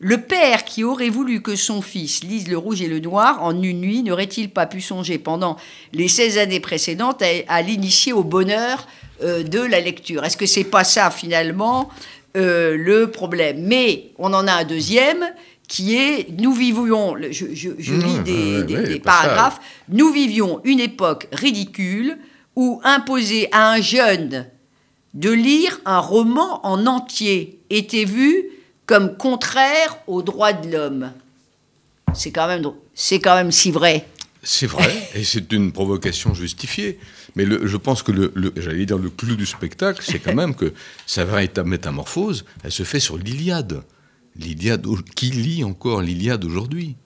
Le 0.00 0.20
père 0.20 0.64
qui 0.64 0.84
aurait 0.84 1.08
voulu 1.08 1.40
que 1.40 1.56
son 1.56 1.80
fils 1.80 2.24
lise 2.24 2.48
le 2.48 2.58
rouge 2.58 2.82
et 2.82 2.88
le 2.88 2.98
noir 3.00 3.42
en 3.42 3.62
une 3.62 3.80
nuit 3.80 4.02
n'aurait-il 4.02 4.50
pas 4.50 4.66
pu 4.66 4.80
songer 4.80 5.18
pendant 5.18 5.56
les 5.92 6.08
16 6.08 6.36
années 6.38 6.60
précédentes 6.60 7.22
à, 7.22 7.26
à 7.48 7.62
l'initier 7.62 8.12
au 8.12 8.24
bonheur 8.24 8.86
euh, 9.22 9.42
de 9.44 9.60
la 9.60 9.80
lecture? 9.80 10.24
Est-ce 10.24 10.36
que 10.36 10.46
c'est 10.46 10.64
pas 10.64 10.84
ça 10.84 11.10
finalement 11.10 11.88
euh, 12.36 12.76
le 12.76 13.10
problème? 13.10 13.62
Mais 13.62 14.10
on 14.18 14.34
en 14.34 14.46
a 14.48 14.52
un 14.52 14.64
deuxième 14.64 15.24
qui 15.68 15.96
est 15.96 16.26
nous 16.38 16.52
vivions, 16.52 17.14
je, 17.30 17.46
je- 17.54 17.70
je 17.78 17.94
Mmh, 17.94 18.00
lis 18.00 18.18
des, 18.64 19.00
paragraphes, 19.00 19.60
nous 19.88 20.12
vivions 20.12 20.60
une 20.64 20.80
époque 20.80 21.28
ridicule 21.32 22.18
où 22.56 22.80
imposer 22.84 23.48
à 23.52 23.70
un 23.72 23.80
jeune 23.80 24.46
de 25.14 25.30
lire 25.30 25.80
un 25.86 26.00
roman 26.00 26.60
en 26.66 26.86
entier 26.86 27.60
était 27.70 28.04
vu 28.04 28.44
comme 28.86 29.16
contraire 29.16 29.98
aux 30.06 30.22
droits 30.22 30.52
de 30.52 30.70
l'homme. 30.70 31.12
C'est 32.14 32.30
quand 32.30 32.46
même, 32.46 32.64
c'est 32.94 33.20
quand 33.20 33.34
même 33.34 33.50
si 33.50 33.70
vrai. 33.70 34.06
C'est 34.42 34.66
vrai, 34.66 34.92
et 35.14 35.24
c'est 35.24 35.50
une 35.52 35.72
provocation 35.72 36.34
justifiée. 36.34 36.98
Mais 37.34 37.46
je 37.46 37.76
pense 37.76 38.02
que 38.02 38.12
le, 38.12 38.32
j'allais 38.56 38.84
dire 38.84 38.98
le 38.98 39.10
clou 39.10 39.36
du 39.36 39.46
spectacle, 39.46 40.02
c'est 40.06 40.18
quand 40.18 40.34
même 40.34 40.54
que 40.54 40.72
sa 41.06 41.24
véritable 41.24 41.70
métamorphose, 41.70 42.44
elle 42.62 42.70
se 42.72 42.82
fait 42.82 43.00
sur 43.00 43.16
l'Iliade. 43.16 43.82
L'Iliade, 44.36 44.86
qui 45.14 45.30
lit 45.30 45.64
encore 45.64 46.02
l'Iliade 46.02 46.44
aujourd'hui? 46.44 46.96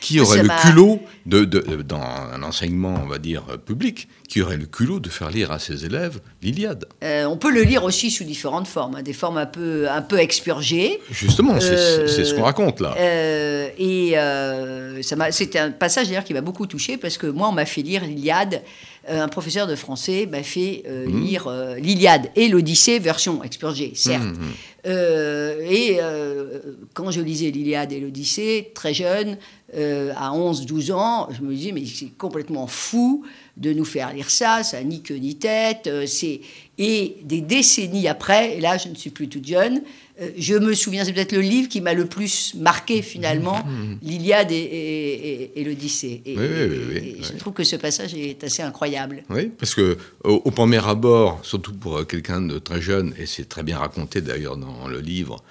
Qui 0.00 0.20
aurait 0.20 0.42
le 0.42 0.48
culot, 0.62 1.00
de, 1.26 1.44
de- 1.44 1.82
dans 1.82 2.00
un 2.00 2.42
enseignement, 2.42 3.00
on 3.02 3.06
va 3.08 3.18
dire, 3.18 3.42
euh, 3.50 3.56
public, 3.56 4.08
qui 4.28 4.42
aurait 4.42 4.56
le 4.56 4.66
culot 4.66 5.00
de 5.00 5.08
faire 5.08 5.30
lire 5.30 5.52
à 5.52 5.58
ses 5.58 5.84
élèves 5.84 6.20
l'Iliade? 6.42 6.86
Euh, 7.02 7.24
on 7.26 7.36
peut 7.36 7.52
le 7.52 7.62
lire 7.62 7.84
aussi 7.84 8.10
sous 8.10 8.24
différentes 8.24 8.66
formes, 8.66 8.96
hein, 8.96 9.02
des 9.02 9.12
formes 9.12 9.38
un 9.38 9.46
peu, 9.46 9.88
un 9.90 10.02
peu 10.02 10.18
expurgées. 10.18 11.00
Justement, 11.10 11.60
c'est 11.60 11.72
Euh, 11.74 12.06
c'est 12.06 12.24
ce 12.24 12.34
qu'on 12.34 12.42
raconte 12.42 12.80
là. 12.80 12.94
Euh, 12.98 13.68
et 13.78 14.18
euh, 14.18 15.00
c'est 15.02 15.56
un 15.56 15.70
passage 15.70 16.08
d'ailleurs 16.08 16.24
qui 16.24 16.34
m'a 16.34 16.40
beaucoup 16.40 16.66
touché 16.66 16.96
parce 16.96 17.18
que 17.18 17.26
moi, 17.26 17.48
on 17.48 17.52
m'a 17.52 17.66
fait 17.66 17.82
lire 17.82 18.04
l'Iliade. 18.04 18.62
Euh, 19.10 19.22
un 19.22 19.28
professeur 19.28 19.66
de 19.66 19.74
français 19.76 20.26
m'a 20.30 20.42
fait 20.42 20.82
euh, 20.88 21.06
Mmh. 21.06 21.20
lire 21.24 21.46
euh, 21.46 21.74
l'Iliade 21.76 22.30
et 22.36 22.48
l'Odyssée 22.48 22.98
version 22.98 23.44
expurgée, 23.44 23.92
certes. 23.94 24.22
Mmh, 24.22 24.28
mmh. 24.30 24.52
Euh, 24.86 25.56
et 25.68 25.98
euh, 26.00 26.60
quand 26.94 27.10
je 27.10 27.20
lisais 27.20 27.50
l'Iliade 27.50 27.92
et 27.92 28.00
l'Odyssée, 28.00 28.70
très 28.74 28.94
jeune, 28.94 29.36
euh, 29.76 30.12
à 30.16 30.30
11-12 30.32 30.92
ans, 30.92 31.28
je 31.36 31.42
me 31.42 31.54
disais, 31.54 31.72
mais 31.72 31.84
c'est 31.86 32.10
complètement 32.16 32.66
fou 32.66 33.24
de 33.56 33.72
nous 33.72 33.84
faire 33.84 34.12
lire 34.12 34.30
ça, 34.30 34.62
ça 34.62 34.78
n'a 34.78 34.84
ni 34.84 35.00
queue 35.02 35.16
ni 35.16 35.36
tête. 35.36 35.86
euh, 35.86 36.06
c'est... 36.06 36.40
Et 36.76 37.18
des 37.22 37.40
décennies 37.40 38.08
après, 38.08 38.56
et 38.56 38.60
là 38.60 38.76
je 38.78 38.88
ne 38.88 38.96
suis 38.96 39.10
plus 39.10 39.28
toute 39.28 39.46
jeune, 39.46 39.82
euh, 40.20 40.30
je 40.36 40.54
me 40.54 40.74
souviens, 40.74 41.04
c'est 41.04 41.12
peut-être 41.12 41.30
le 41.30 41.40
livre 41.40 41.68
qui 41.68 41.80
m'a 41.80 41.94
le 41.94 42.06
plus 42.06 42.52
marqué 42.56 43.00
finalement, 43.00 43.58
l'Iliade 44.02 44.50
et, 44.50 44.56
et- 44.56 45.42
et- 45.42 45.60
et 45.60 45.64
l'Odyssée. 45.64 46.20
Et, 46.26 46.36
Oui, 46.36 46.44
oui, 46.44 46.68
oui, 46.68 46.78
oui, 46.90 47.16
et 47.20 47.22
je 47.22 47.32
trouve 47.38 47.52
que 47.52 47.62
ce 47.62 47.76
passage 47.76 48.12
est 48.14 48.42
assez 48.42 48.62
incroyable. 48.62 49.22
Oui, 49.30 49.52
parce 49.56 49.72
que 49.72 49.96
au, 50.24 50.42
au 50.44 50.50
premier 50.50 50.84
abord, 50.84 51.38
surtout 51.44 51.72
pour 51.74 52.04
quelqu'un 52.08 52.40
de 52.42 52.58
très 52.58 52.80
jeune, 52.82 53.14
et 53.20 53.26
c'est 53.26 53.48
très 53.48 53.62
bien 53.62 53.78
raconté 53.78 54.20
d'ailleurs 54.20 54.56
dans 54.56 54.88
le 54.88 54.98
livre, 54.98 55.44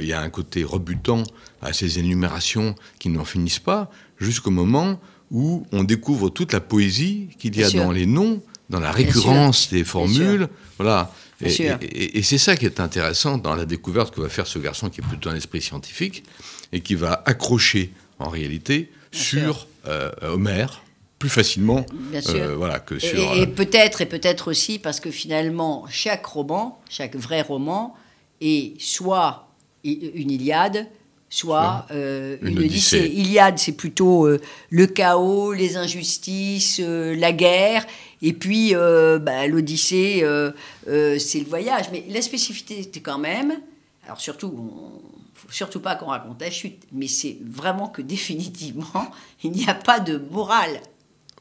il 0.00 0.06
y 0.06 0.12
a 0.12 0.20
un 0.20 0.30
côté 0.30 0.64
rebutant 0.64 1.22
à 1.62 1.72
ces 1.72 1.98
énumérations 1.98 2.74
qui 2.98 3.08
n'en 3.08 3.24
finissent 3.24 3.58
pas, 3.58 3.90
jusqu'au 4.18 4.50
moment 4.50 5.00
où 5.30 5.66
on 5.72 5.84
découvre 5.84 6.28
toute 6.30 6.52
la 6.52 6.60
poésie 6.60 7.28
qu'il 7.38 7.54
y 7.54 7.58
Bien 7.58 7.66
a 7.66 7.70
sûr. 7.70 7.82
dans 7.84 7.90
les 7.92 8.06
noms, 8.06 8.42
dans 8.70 8.80
la 8.80 8.92
récurrence 8.92 9.70
des 9.70 9.84
formules, 9.84 10.48
voilà. 10.78 11.10
Et, 11.40 11.50
et- 11.52 11.72
et- 11.82 12.18
et 12.18 12.22
c'est 12.22 12.38
ça 12.38 12.56
qui 12.56 12.64
est 12.64 12.80
intéressant 12.80 13.38
dans 13.38 13.54
la 13.54 13.66
découverte 13.66 14.14
que 14.14 14.20
va 14.20 14.28
faire 14.28 14.46
ce 14.46 14.58
garçon 14.58 14.88
qui 14.88 15.00
est 15.00 15.04
plutôt 15.06 15.28
un 15.30 15.34
esprit 15.36 15.60
scientifique 15.60 16.24
et 16.72 16.80
qui 16.80 16.94
va 16.94 17.22
accrocher 17.26 17.92
en 18.18 18.28
réalité 18.28 18.90
Bien 19.12 19.20
sur 19.20 19.66
euh, 19.86 20.10
Homère 20.22 20.82
plus 21.18 21.28
facilement 21.28 21.84
Bien 22.10 22.20
sûr. 22.20 22.34
euh, 22.34 22.54
voilà, 22.56 22.78
que 22.80 22.94
Et- 22.94 23.00
sur... 23.00 23.18
Et, 23.18 23.42
euh, 23.42 23.46
peut-être, 23.46 24.00
et 24.02 24.06
peut-être 24.06 24.48
aussi 24.48 24.78
parce 24.78 25.00
que 25.00 25.10
finalement, 25.10 25.86
chaque 25.90 26.24
roman, 26.24 26.80
chaque 26.88 27.16
vrai 27.16 27.42
roman, 27.42 27.94
est 28.40 28.80
soit 28.80 29.48
une 29.84 30.30
Iliade, 30.30 30.88
soit 31.28 31.86
euh, 31.90 32.36
une, 32.42 32.52
une 32.52 32.58
Odyssée. 32.60 33.00
Odyssée. 33.00 33.20
Iliade, 33.20 33.58
c'est 33.58 33.72
plutôt 33.72 34.26
euh, 34.26 34.40
le 34.70 34.86
chaos, 34.86 35.52
les 35.52 35.76
injustices, 35.76 36.80
euh, 36.82 37.14
la 37.16 37.32
guerre. 37.32 37.86
Et 38.22 38.32
puis, 38.32 38.72
bah, 38.72 39.46
l'Odyssée, 39.46 40.24
c'est 40.86 41.40
le 41.40 41.44
voyage. 41.46 41.86
Mais 41.92 42.04
la 42.08 42.22
spécificité, 42.22 42.82
c'était 42.82 43.00
quand 43.00 43.18
même, 43.18 43.52
alors 44.06 44.18
surtout, 44.18 44.54
on, 44.56 45.14
faut 45.34 45.52
surtout 45.52 45.80
pas 45.80 45.94
qu'on 45.94 46.06
raconte 46.06 46.40
la 46.40 46.50
chute, 46.50 46.84
mais 46.92 47.06
c'est 47.06 47.36
vraiment 47.44 47.88
que 47.88 48.00
définitivement, 48.00 49.10
il 49.42 49.50
n'y 49.50 49.68
a 49.68 49.74
pas 49.74 50.00
de 50.00 50.22
morale. 50.30 50.80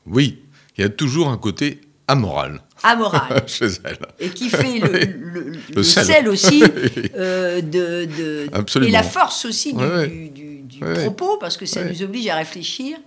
Oui, 0.06 0.40
il 0.78 0.82
y 0.82 0.84
a 0.84 0.90
toujours 0.90 1.30
un 1.30 1.38
côté 1.38 1.80
amoral. 2.08 2.62
Amoral. 2.84 3.44
chez 3.48 3.66
elle. 3.84 3.98
Et 4.20 4.30
qui 4.30 4.50
fait 4.50 4.80
le, 4.80 4.88
le- 5.34 5.52
le 5.76 5.84
sel. 5.84 6.28
aussi 6.28 6.64
euh, 7.18 7.62
de, 7.62 8.06
de- 8.06 8.48
Absolument. 8.54 8.90
et 8.90 8.92
la 8.92 9.04
force 9.04 9.46
aussi 9.46 9.74
du, 9.74 10.30
du- 10.60 10.80
propos, 10.80 11.38
parce 11.38 11.56
que 11.58 11.66
ça 11.66 11.84
nous 11.84 12.04
oblige 12.04 12.28
à 12.28 12.36
réfléchir. 12.36 12.98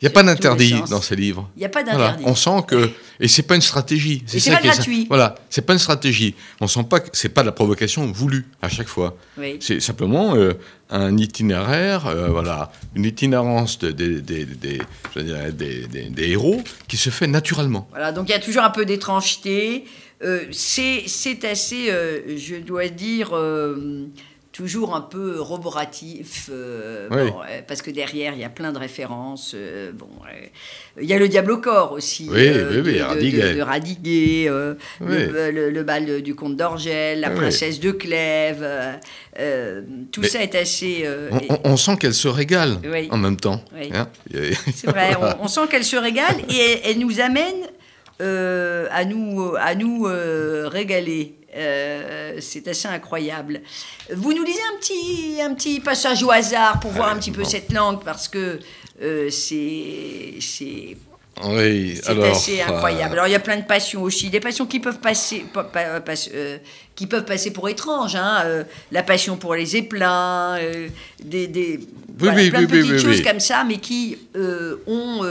Il 0.00 0.04
n'y 0.04 0.08
a 0.08 0.10
pas 0.14 0.22
d'interdit 0.22 0.74
dans 0.90 1.00
ces 1.02 1.16
livres. 1.16 1.50
Il 1.56 1.58
n'y 1.60 1.64
a 1.64 1.68
pas 1.68 1.82
Voilà. 1.82 1.98
d'interdit. 2.12 2.24
On 2.26 2.34
sent 2.36 2.62
que 2.68 2.90
et 3.18 3.26
c'est 3.26 3.42
pas 3.42 3.56
une 3.56 3.60
stratégie. 3.62 4.22
C'est 4.26 4.38
ça 4.38 4.54
pas 4.56 4.62
gratuit. 4.62 5.06
Voilà, 5.08 5.34
c'est 5.50 5.62
pas 5.62 5.72
une 5.72 5.80
stratégie. 5.80 6.36
On 6.60 6.68
sent 6.68 6.84
pas 6.88 7.00
que 7.00 7.08
c'est 7.14 7.30
pas 7.30 7.40
de 7.42 7.46
la 7.46 7.52
provocation 7.52 8.06
voulue 8.12 8.46
à 8.62 8.68
chaque 8.68 8.86
fois. 8.86 9.16
Oui. 9.36 9.56
C'est 9.60 9.80
simplement 9.80 10.36
euh, 10.36 10.52
un 10.90 11.16
itinéraire, 11.16 12.06
euh, 12.06 12.28
voilà, 12.28 12.70
une 12.94 13.06
itinérance 13.06 13.80
de- 13.80 13.90
des- 13.90 14.20
des- 14.20 14.44
des- 14.44 16.10
des 16.10 16.28
héros 16.30 16.62
qui 16.86 16.96
se 16.96 17.10
fait 17.10 17.26
naturellement. 17.26 17.88
Voilà, 17.90 18.12
donc 18.12 18.28
il 18.28 18.32
y 18.32 18.36
a 18.36 18.38
toujours 18.40 18.62
un 18.62 18.70
peu 18.70 18.84
d'étrangeté. 18.86 19.84
Euh, 20.22 20.44
c'est 20.52 21.02
c'est 21.08 21.44
assez, 21.44 21.90
euh, 21.90 22.36
je 22.36 22.54
dois 22.56 22.88
dire, 22.88 23.30
toujours 24.58 24.96
un 24.96 25.00
peu 25.00 25.40
roboratif. 25.40 26.50
euh, 26.50 27.06
Oui. 27.12 27.30
bon, 27.30 27.38
euh, 27.42 27.60
parce 27.68 27.80
que 27.80 27.92
derrière, 27.92 28.32
il 28.34 28.40
y 28.40 28.44
a 28.44 28.48
plein 28.48 28.72
de 28.72 28.78
références. 28.78 29.52
euh, 29.54 29.92
bon, 29.94 30.08
il 31.00 31.06
y 31.06 31.14
a 31.14 31.18
le 31.18 31.28
Diable 31.28 31.52
au 31.52 31.58
corps 31.58 31.92
aussi. 31.92 32.26
Oui, 32.28 32.48
oui, 32.50 32.80
oui, 32.84 32.94
de, 32.98 33.02
Radiguet. 33.02 33.52
de- 33.52 33.56
de 33.56 33.62
Radiguet, 33.62 34.50
le, 35.00 35.50
le- 35.52 35.70
le 35.70 35.82
bal 35.84 36.22
du 36.22 36.34
comte 36.34 36.56
d'Orgel, 36.56 37.20
la 37.20 37.30
princesse 37.30 37.78
de 37.78 37.92
Clèves. 37.92 38.66
tout 40.10 40.22
Mais 40.22 40.28
ça 40.28 40.42
est 40.42 40.56
assez. 40.56 41.08
On, 41.64 41.76
sent 41.76 41.96
qu'elle 42.00 42.14
se 42.14 42.26
régale 42.28 42.78
en 43.10 43.16
même 43.16 43.36
temps. 43.36 43.62
Oui. 43.74 43.90
hein. 43.94 44.08
C'est 44.74 44.88
vrai, 44.90 45.10
on, 45.20 45.44
on 45.44 45.48
sent 45.48 45.68
qu'elle 45.70 45.84
se 45.84 45.96
régale 45.96 46.36
et 46.50 46.56
elle, 46.58 46.80
elle 46.84 46.98
nous 46.98 47.20
amène 47.20 47.62
à 48.20 49.04
nous, 49.04 49.54
à 49.56 49.74
nous 49.76 50.02
régaler. 50.68 51.34
Euh, 51.98 52.38
c'est 52.40 52.66
assez 52.68 52.88
incroyable. 52.88 53.60
Vous 54.14 54.32
nous 54.32 54.44
lisez 54.44 54.60
un 54.74 54.78
petit, 54.78 55.40
un 55.42 55.54
petit 55.54 55.80
passage 55.80 56.22
au 56.22 56.30
hasard 56.30 56.80
pour 56.80 56.90
voir 56.92 57.08
un 57.10 57.16
petit 57.18 57.30
peu 57.32 57.44
cette 57.44 57.72
langue 57.72 58.02
parce 58.04 58.28
que 58.28 58.58
euh, 59.02 59.28
c'est 59.30 60.96
Oui, 61.44 62.00
c'est 62.02 62.22
assez 62.24 62.60
incroyable. 62.62 63.10
euh, 63.10 63.12
Alors 63.14 63.26
il 63.28 63.32
y 63.32 63.36
a 63.36 63.40
plein 63.40 63.56
de 63.58 63.64
passions 63.66 64.02
aussi, 64.02 64.28
des 64.30 64.40
passions 64.40 64.66
qui 64.66 64.80
peuvent 64.80 64.98
passer, 65.00 65.44
pas- 65.52 65.64
pas- 65.64 66.00
pas- 66.00 66.14
euh, 66.34 66.58
qui 66.96 67.06
peuvent 67.06 67.24
passer 67.24 67.52
pour 67.52 67.68
étranges. 67.68 68.16
hein, 68.16 68.42
euh, 68.44 68.64
la 68.90 69.02
passion 69.02 69.36
pour 69.36 69.54
les 69.54 69.76
euh, 70.60 70.88
des, 71.22 71.46
des 71.46 71.80
voilà, 72.18 72.34
oui, 72.36 72.50
plein 72.50 72.62
de 72.62 72.66
petites 72.66 72.98
choses 72.98 73.22
comme 73.22 73.38
ça, 73.40 73.62
mais 73.64 73.76
qui 73.78 74.18
ont 74.86 75.22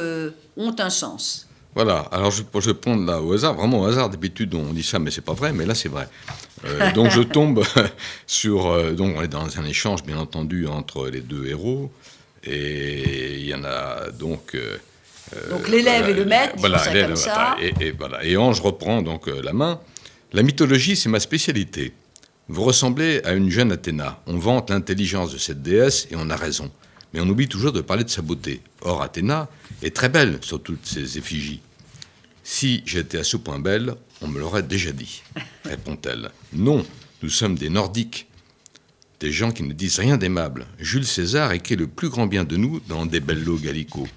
ont 0.56 0.76
un 0.80 0.90
sens. 0.90 1.44
Voilà, 1.76 2.00
alors 2.12 2.32
je, 2.32 2.42
je 2.60 2.72
prends 2.72 2.96
là 2.96 3.22
au 3.22 3.34
hasard, 3.34 3.54
vraiment 3.54 3.82
au 3.82 3.86
hasard, 3.86 4.10
d'habitude 4.10 4.56
on 4.56 4.74
dit 4.74 4.82
ça 4.82 4.98
mais 4.98 5.12
c'est 5.12 5.22
pas 5.22 5.34
vrai, 5.34 5.52
mais 5.54 5.66
là 5.66 5.76
c'est 5.76 5.90
vrai. 5.90 6.08
Euh, 6.66 6.92
donc 6.94 7.12
je 7.12 7.22
tombe 7.22 7.64
sur, 8.28 8.68
euh, 8.68 8.94
donc 8.94 9.16
on 9.18 9.22
est 9.22 9.28
dans 9.28 9.60
un 9.60 9.66
échange 9.66 10.04
bien 10.04 10.18
entendu 10.18 10.66
entre 10.68 11.08
les 11.08 11.22
deux 11.22 11.46
héros, 11.48 11.92
et 12.44 13.36
il 13.40 13.46
y 13.46 13.54
en 13.54 13.64
a 13.64 14.10
donc... 14.12 14.56
euh, 14.56 14.78
Donc, 15.52 15.68
l'élève 15.68 16.10
et 16.10 16.14
le 16.14 16.26
maître, 16.26 16.56
voilà, 16.58 16.80
ça 16.80 16.92
comme 17.04 17.16
ça. 17.16 17.56
Et, 17.62 17.74
et 17.86 17.92
voilà, 17.92 18.24
et 18.24 18.38
Ange 18.38 18.62
reprend 18.62 19.02
donc 19.02 19.28
la 19.28 19.54
main. 19.54 19.80
La 20.34 20.42
mythologie 20.44 20.96
c'est 20.96 21.10
ma 21.10 21.20
spécialité. 21.20 21.94
Vous 22.50 22.64
ressemblez 22.64 23.22
à 23.26 23.34
une 23.34 23.50
jeune 23.50 23.72
Athéna. 23.74 24.22
On 24.26 24.38
vante 24.38 24.70
l'intelligence 24.70 25.34
de 25.34 25.38
cette 25.38 25.62
déesse 25.62 26.08
et 26.12 26.16
on 26.16 26.30
a 26.30 26.36
raison. 26.38 26.72
Mais 27.14 27.20
on 27.20 27.28
oublie 27.28 27.48
toujours 27.48 27.72
de 27.74 27.82
parler 27.82 28.04
de 28.06 28.10
sa 28.10 28.22
beauté. 28.22 28.62
Or, 28.82 29.02
Athéna 29.02 29.48
est 29.84 29.96
très 29.96 30.10
belle 30.10 30.40
sur 30.42 30.62
toutes 30.62 30.86
ses 30.86 31.18
effigies. 31.18 31.62
Si 32.44 32.84
j'étais 32.86 33.18
à 33.18 33.24
ce 33.26 33.36
point 33.36 33.60
belle, 33.60 33.96
on 34.22 34.28
me 34.28 34.40
l'aurait 34.40 34.64
déjà 34.64 34.92
dit, 34.92 35.24
répond-elle. 35.66 36.32
Non, 36.54 36.86
nous 37.22 37.30
sommes 37.30 37.56
des 37.56 37.70
Nordiques, 37.70 38.28
des 39.20 39.32
gens 39.32 39.52
qui 39.52 39.64
ne 39.64 39.74
disent 39.74 40.00
rien 40.00 40.18
d'aimable. 40.18 40.66
Jules 40.80 41.06
César 41.06 41.52
écrit 41.52 41.76
le 41.76 41.88
plus 41.88 42.10
grand 42.10 42.28
bien 42.28 42.44
de 42.44 42.56
nous 42.56 42.80
dans 42.82 43.06
Des 43.06 43.20
Bello 43.20 43.58
Gallico. 43.58 44.08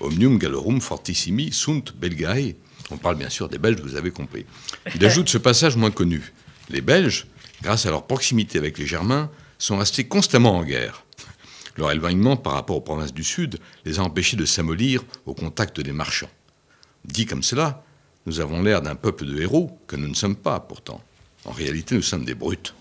Omnium 0.00 0.38
gallorum 0.38 0.80
fortissimi 0.80 1.52
sunt 1.52 1.92
Belgae. 1.94 2.56
On 2.90 2.96
parle 2.96 3.16
bien 3.16 3.28
sûr 3.28 3.48
des 3.48 3.58
Belges, 3.58 3.80
vous 3.82 3.96
avez 3.96 4.10
compris. 4.10 4.46
Il 4.94 5.04
ajoute 5.04 5.28
ce 5.28 5.38
passage 5.38 5.76
moins 5.76 5.90
connu. 5.90 6.32
Les 6.70 6.80
Belges, 6.80 7.26
grâce 7.62 7.86
à 7.86 7.90
leur 7.90 8.06
proximité 8.06 8.58
avec 8.58 8.78
les 8.78 8.86
Germains, 8.86 9.30
sont 9.58 9.76
restés 9.76 10.04
constamment 10.04 10.56
en 10.56 10.64
guerre. 10.64 11.04
Leur 11.76 11.92
éloignement 11.92 12.36
par 12.36 12.54
rapport 12.54 12.76
aux 12.76 12.80
provinces 12.80 13.14
du 13.14 13.24
Sud 13.24 13.58
les 13.84 13.98
a 13.98 14.02
empêchés 14.02 14.36
de 14.36 14.44
s'amollir 14.44 15.02
au 15.26 15.34
contact 15.34 15.80
des 15.80 15.92
marchands. 15.92 16.30
Dit 17.04 17.26
comme 17.26 17.42
cela, 17.42 17.84
nous 18.30 18.38
avons 18.38 18.62
l'air 18.62 18.80
d'un 18.80 18.94
peuple 18.94 19.26
de 19.26 19.42
héros 19.42 19.76
que 19.88 19.96
nous 19.96 20.06
ne 20.06 20.14
sommes 20.14 20.36
pas 20.36 20.60
pourtant. 20.60 21.00
En 21.44 21.50
réalité, 21.50 21.96
nous 21.96 22.02
sommes 22.02 22.24
des 22.24 22.34
brutes. 22.36 22.74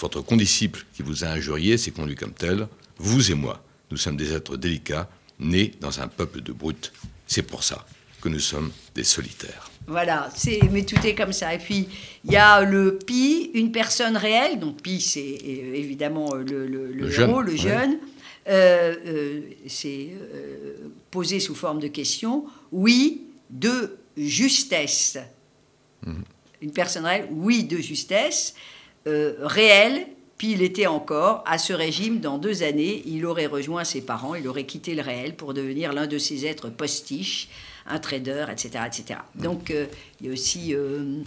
Votre 0.00 0.22
condisciple 0.22 0.86
qui 0.94 1.02
vous 1.02 1.24
a 1.24 1.28
injurié 1.28 1.76
s'est 1.76 1.90
conduit 1.90 2.14
comme 2.16 2.32
tel. 2.32 2.66
Vous 2.96 3.30
et 3.30 3.34
moi, 3.34 3.62
nous 3.90 3.98
sommes 3.98 4.16
des 4.16 4.32
êtres 4.32 4.56
délicats, 4.56 5.06
nés 5.38 5.72
dans 5.78 6.00
un 6.00 6.08
peuple 6.08 6.40
de 6.40 6.52
brutes. 6.52 6.90
C'est 7.26 7.42
pour 7.42 7.64
ça 7.64 7.84
que 8.22 8.30
nous 8.30 8.38
sommes 8.40 8.70
des 8.94 9.04
solitaires. 9.04 9.70
Voilà, 9.86 10.30
c'est 10.34 10.58
mais 10.72 10.84
tout 10.86 10.96
est 11.06 11.14
comme 11.14 11.34
ça. 11.34 11.52
Et 11.54 11.58
puis 11.58 11.86
il 12.24 12.32
y 12.32 12.36
a 12.36 12.62
le 12.62 12.96
Pi, 12.98 13.50
une 13.52 13.70
personne 13.72 14.16
réelle. 14.16 14.58
Donc 14.58 14.80
Pi, 14.80 15.02
c'est 15.02 15.36
euh, 15.44 15.74
évidemment 15.74 16.30
euh, 16.34 16.42
le, 16.44 16.66
le- 16.66 16.86
le 16.92 17.08
Le 17.08 17.20
héros, 17.20 17.42
jeune, 17.42 17.44
le 17.44 17.50
ouais. 17.52 17.56
jeune. 17.58 17.98
Euh, 18.48 18.94
euh, 19.06 19.40
c'est 19.66 20.08
euh, 20.34 20.88
posé 21.10 21.40
sous 21.40 21.54
forme 21.54 21.78
de 21.80 21.88
question. 21.88 22.46
Oui, 22.72 23.24
de 23.50 23.98
justesse. 24.18 25.18
Mhm. 26.06 26.24
Une 26.62 26.72
personne 26.72 27.04
réelle, 27.06 27.28
oui, 27.30 27.64
de 27.64 27.78
justesse. 27.78 28.54
Euh, 29.06 29.34
réelle, 29.40 30.06
puis 30.36 30.52
il 30.52 30.62
était 30.62 30.86
encore 30.86 31.42
à 31.46 31.56
ce 31.58 31.72
régime 31.72 32.20
dans 32.20 32.36
deux 32.38 32.62
années. 32.62 33.02
Il 33.06 33.24
aurait 33.26 33.46
rejoint 33.46 33.84
ses 33.84 34.00
parents, 34.00 34.34
il 34.34 34.46
aurait 34.48 34.66
quitté 34.66 34.94
le 34.94 35.02
réel 35.02 35.34
pour 35.36 35.54
devenir 35.54 35.92
l'un 35.92 36.06
de 36.06 36.18
ces 36.18 36.46
êtres 36.46 36.68
postiches, 36.68 37.48
un 37.86 37.98
trader, 37.98 38.46
etc. 38.52 38.84
etc. 38.86 39.20
Donc 39.34 39.70
euh, 39.70 39.86
il 40.20 40.26
y 40.26 40.30
a 40.30 40.32
aussi, 40.32 40.74
euh, 40.74 41.22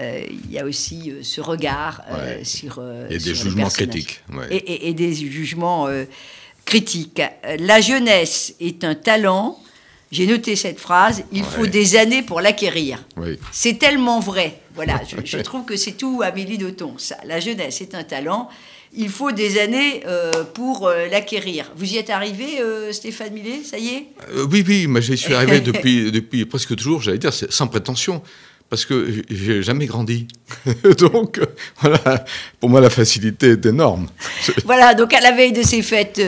euh, 0.00 0.26
il 0.28 0.50
y 0.50 0.58
a 0.58 0.64
aussi 0.64 1.12
ce 1.22 1.40
regard 1.40 2.02
Ouais. 2.10 2.44
sur. 2.44 2.82
Et 3.10 3.18
des 3.18 3.34
sur 3.34 3.50
jugements 3.50 3.68
critiques. 3.68 4.22
ouais. 4.32 4.48
Et, 4.50 4.56
et- 4.56 4.88
et 4.88 4.94
des 4.94 5.14
jugements 5.14 5.86
critiques. 6.64 7.22
La 7.58 7.80
jeunesse 7.80 8.54
est 8.60 8.84
un 8.84 8.94
talent. 8.94 9.58
J'ai 10.12 10.26
noté 10.26 10.56
cette 10.56 10.78
phrase. 10.78 11.24
Il 11.32 11.42
faut 11.42 11.66
des 11.66 11.96
années 11.96 12.22
pour 12.22 12.42
l'acquérir. 12.42 13.02
Oui. 13.16 13.38
C'est 13.50 13.78
tellement 13.78 14.20
vrai. 14.20 14.60
Voilà, 14.74 15.00
je, 15.08 15.16
je 15.24 15.38
trouve 15.38 15.64
que 15.64 15.74
c'est 15.76 15.92
tout 15.92 16.20
Amélie 16.22 16.58
Nothomb. 16.58 16.94
Ça. 16.98 17.16
La 17.24 17.40
jeunesse 17.40 17.80
est 17.80 17.94
un 17.94 18.04
talent. 18.04 18.48
Il 18.94 19.08
faut 19.08 19.32
des 19.32 19.58
années 19.58 20.02
euh, 20.06 20.44
pour 20.44 20.86
euh, 20.86 21.08
l'acquérir. 21.08 21.72
Vous 21.76 21.94
y 21.94 21.96
êtes 21.96 22.10
arrivé, 22.10 22.60
euh, 22.60 22.92
Stéphane 22.92 23.32
Millet 23.32 23.62
Ça 23.64 23.78
y 23.78 23.88
est? 23.88 24.06
Oui, 24.50 24.62
oui, 24.68 24.86
mais 24.86 25.00
j'y 25.00 25.16
suis 25.16 25.32
arrivé 25.32 25.60
depuis, 25.72 26.12
depuis 26.12 26.44
presque 26.44 26.76
toujours, 26.76 27.00
j'allais 27.00 27.16
dire, 27.16 27.32
sans 27.32 27.66
prétention, 27.68 28.22
parce 28.72 28.86
que 28.86 29.22
j'ai 29.28 29.62
jamais 29.62 29.84
grandi. 29.84 30.28
Donc, 30.98 31.38
voilà, 31.82 32.24
pour 32.58 32.70
moi, 32.70 32.80
la 32.80 32.88
facilité 32.88 33.50
est 33.50 33.66
énorme. 33.66 34.06
Voilà, 34.64 34.94
donc 34.94 35.12
à 35.12 35.20
la 35.20 35.32
veille 35.32 35.52
de 35.52 35.62
ces 35.62 35.82
fêtes 35.82 36.22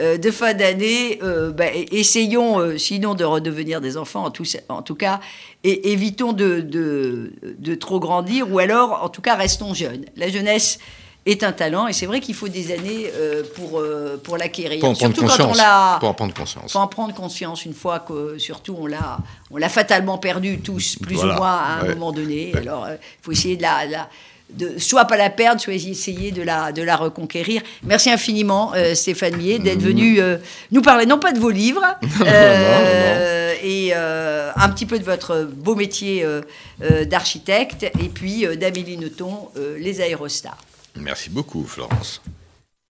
euh, 0.00 0.18
de 0.18 0.30
fin 0.32 0.54
d'année, 0.54 1.20
euh, 1.22 1.52
e- 1.52 1.94
essayons 1.94 2.58
euh, 2.58 2.78
sinon 2.78 3.14
de 3.14 3.22
redevenir 3.22 3.80
des 3.80 3.96
enfants, 3.96 4.24
en 4.24 4.30
tout, 4.32 4.44
en 4.68 4.82
tout 4.82 4.96
cas, 4.96 5.20
et 5.62 5.92
évitons 5.92 6.32
de, 6.32 6.60
de, 6.60 7.32
de 7.58 7.74
trop 7.76 8.00
grandir, 8.00 8.50
ou 8.52 8.58
alors, 8.58 9.04
en 9.04 9.08
tout 9.08 9.22
cas, 9.22 9.36
restons 9.36 9.72
jeunes. 9.72 10.04
La 10.16 10.28
jeunesse 10.28 10.80
est 11.26 11.42
un 11.42 11.52
talent, 11.52 11.86
et 11.88 11.92
c'est 11.92 12.06
vrai 12.06 12.20
qu'il 12.20 12.34
faut 12.34 12.48
des 12.48 12.72
années 12.72 13.10
euh, 13.14 13.42
pour, 13.56 13.80
euh, 13.80 14.20
pour 14.22 14.36
l'acquérir. 14.36 14.80
Pour 14.80 14.90
en 14.90 14.94
prendre 14.94 15.14
Surtout 15.14 15.26
quand 15.26 15.42
on 15.44 15.48
conscience. 15.48 15.56
l'a... 15.58 15.96
Pour 16.00 16.08
en 16.10 16.14
prendre 16.14 16.34
conscience. 16.34 16.72
faut 16.72 16.78
en 16.78 16.86
prendre 16.86 17.14
conscience 17.14 17.64
une 17.64 17.72
fois 17.74 18.00
que, 18.00 18.36
surtout, 18.38 18.76
on 18.78 18.86
l'a, 18.86 19.18
on 19.50 19.56
l'a 19.56 19.68
fatalement 19.70 20.18
perdu 20.18 20.58
tous, 20.60 20.96
plus 21.00 21.16
Voilà, 21.16 21.34
ou 21.34 21.36
moins 21.38 21.52
à 21.56 21.78
un 21.80 21.82
ouais. 21.82 21.94
moment 21.94 22.12
donné. 22.12 22.52
Ouais. 22.52 22.60
Alors, 22.60 22.86
il 22.90 22.98
faut 23.22 23.32
essayer 23.32 23.56
de 23.56 23.62
la, 23.62 23.86
la- 23.86 24.08
de, 24.52 24.78
soit 24.78 25.06
pas 25.06 25.16
la 25.16 25.30
perdre, 25.30 25.58
soit 25.62 25.72
essayer 25.72 26.30
de 26.30 26.42
la, 26.42 26.70
de 26.70 26.82
la 26.82 26.96
reconquérir. 26.96 27.62
Merci 27.82 28.10
infiniment, 28.10 28.72
euh, 28.74 28.94
Stéphane 28.94 29.36
Millet, 29.36 29.58
d'être 29.58 29.80
venu 29.80 30.20
euh, 30.20 30.36
nous 30.70 30.82
parler, 30.82 31.06
non 31.06 31.18
pas 31.18 31.32
de 31.32 31.38
vos 31.40 31.48
livres, 31.50 31.82
euh, 32.26 33.54
et 33.62 33.92
euh, 33.94 34.50
un 34.54 34.68
petit 34.68 34.84
peu 34.84 34.98
de 34.98 35.04
votre 35.04 35.44
beau 35.50 35.74
métier 35.74 36.22
euh, 36.24 36.42
euh, 36.82 37.06
d'architecte, 37.06 37.84
et 37.84 38.08
puis 38.10 38.46
euh, 38.46 38.54
d'Amélie 38.56 38.98
Nothomb, 38.98 39.50
euh, 39.56 39.78
Les 39.78 40.02
Aérostars. 40.02 40.58
Merci 40.96 41.30
beaucoup, 41.30 41.64
Florence. 41.64 42.22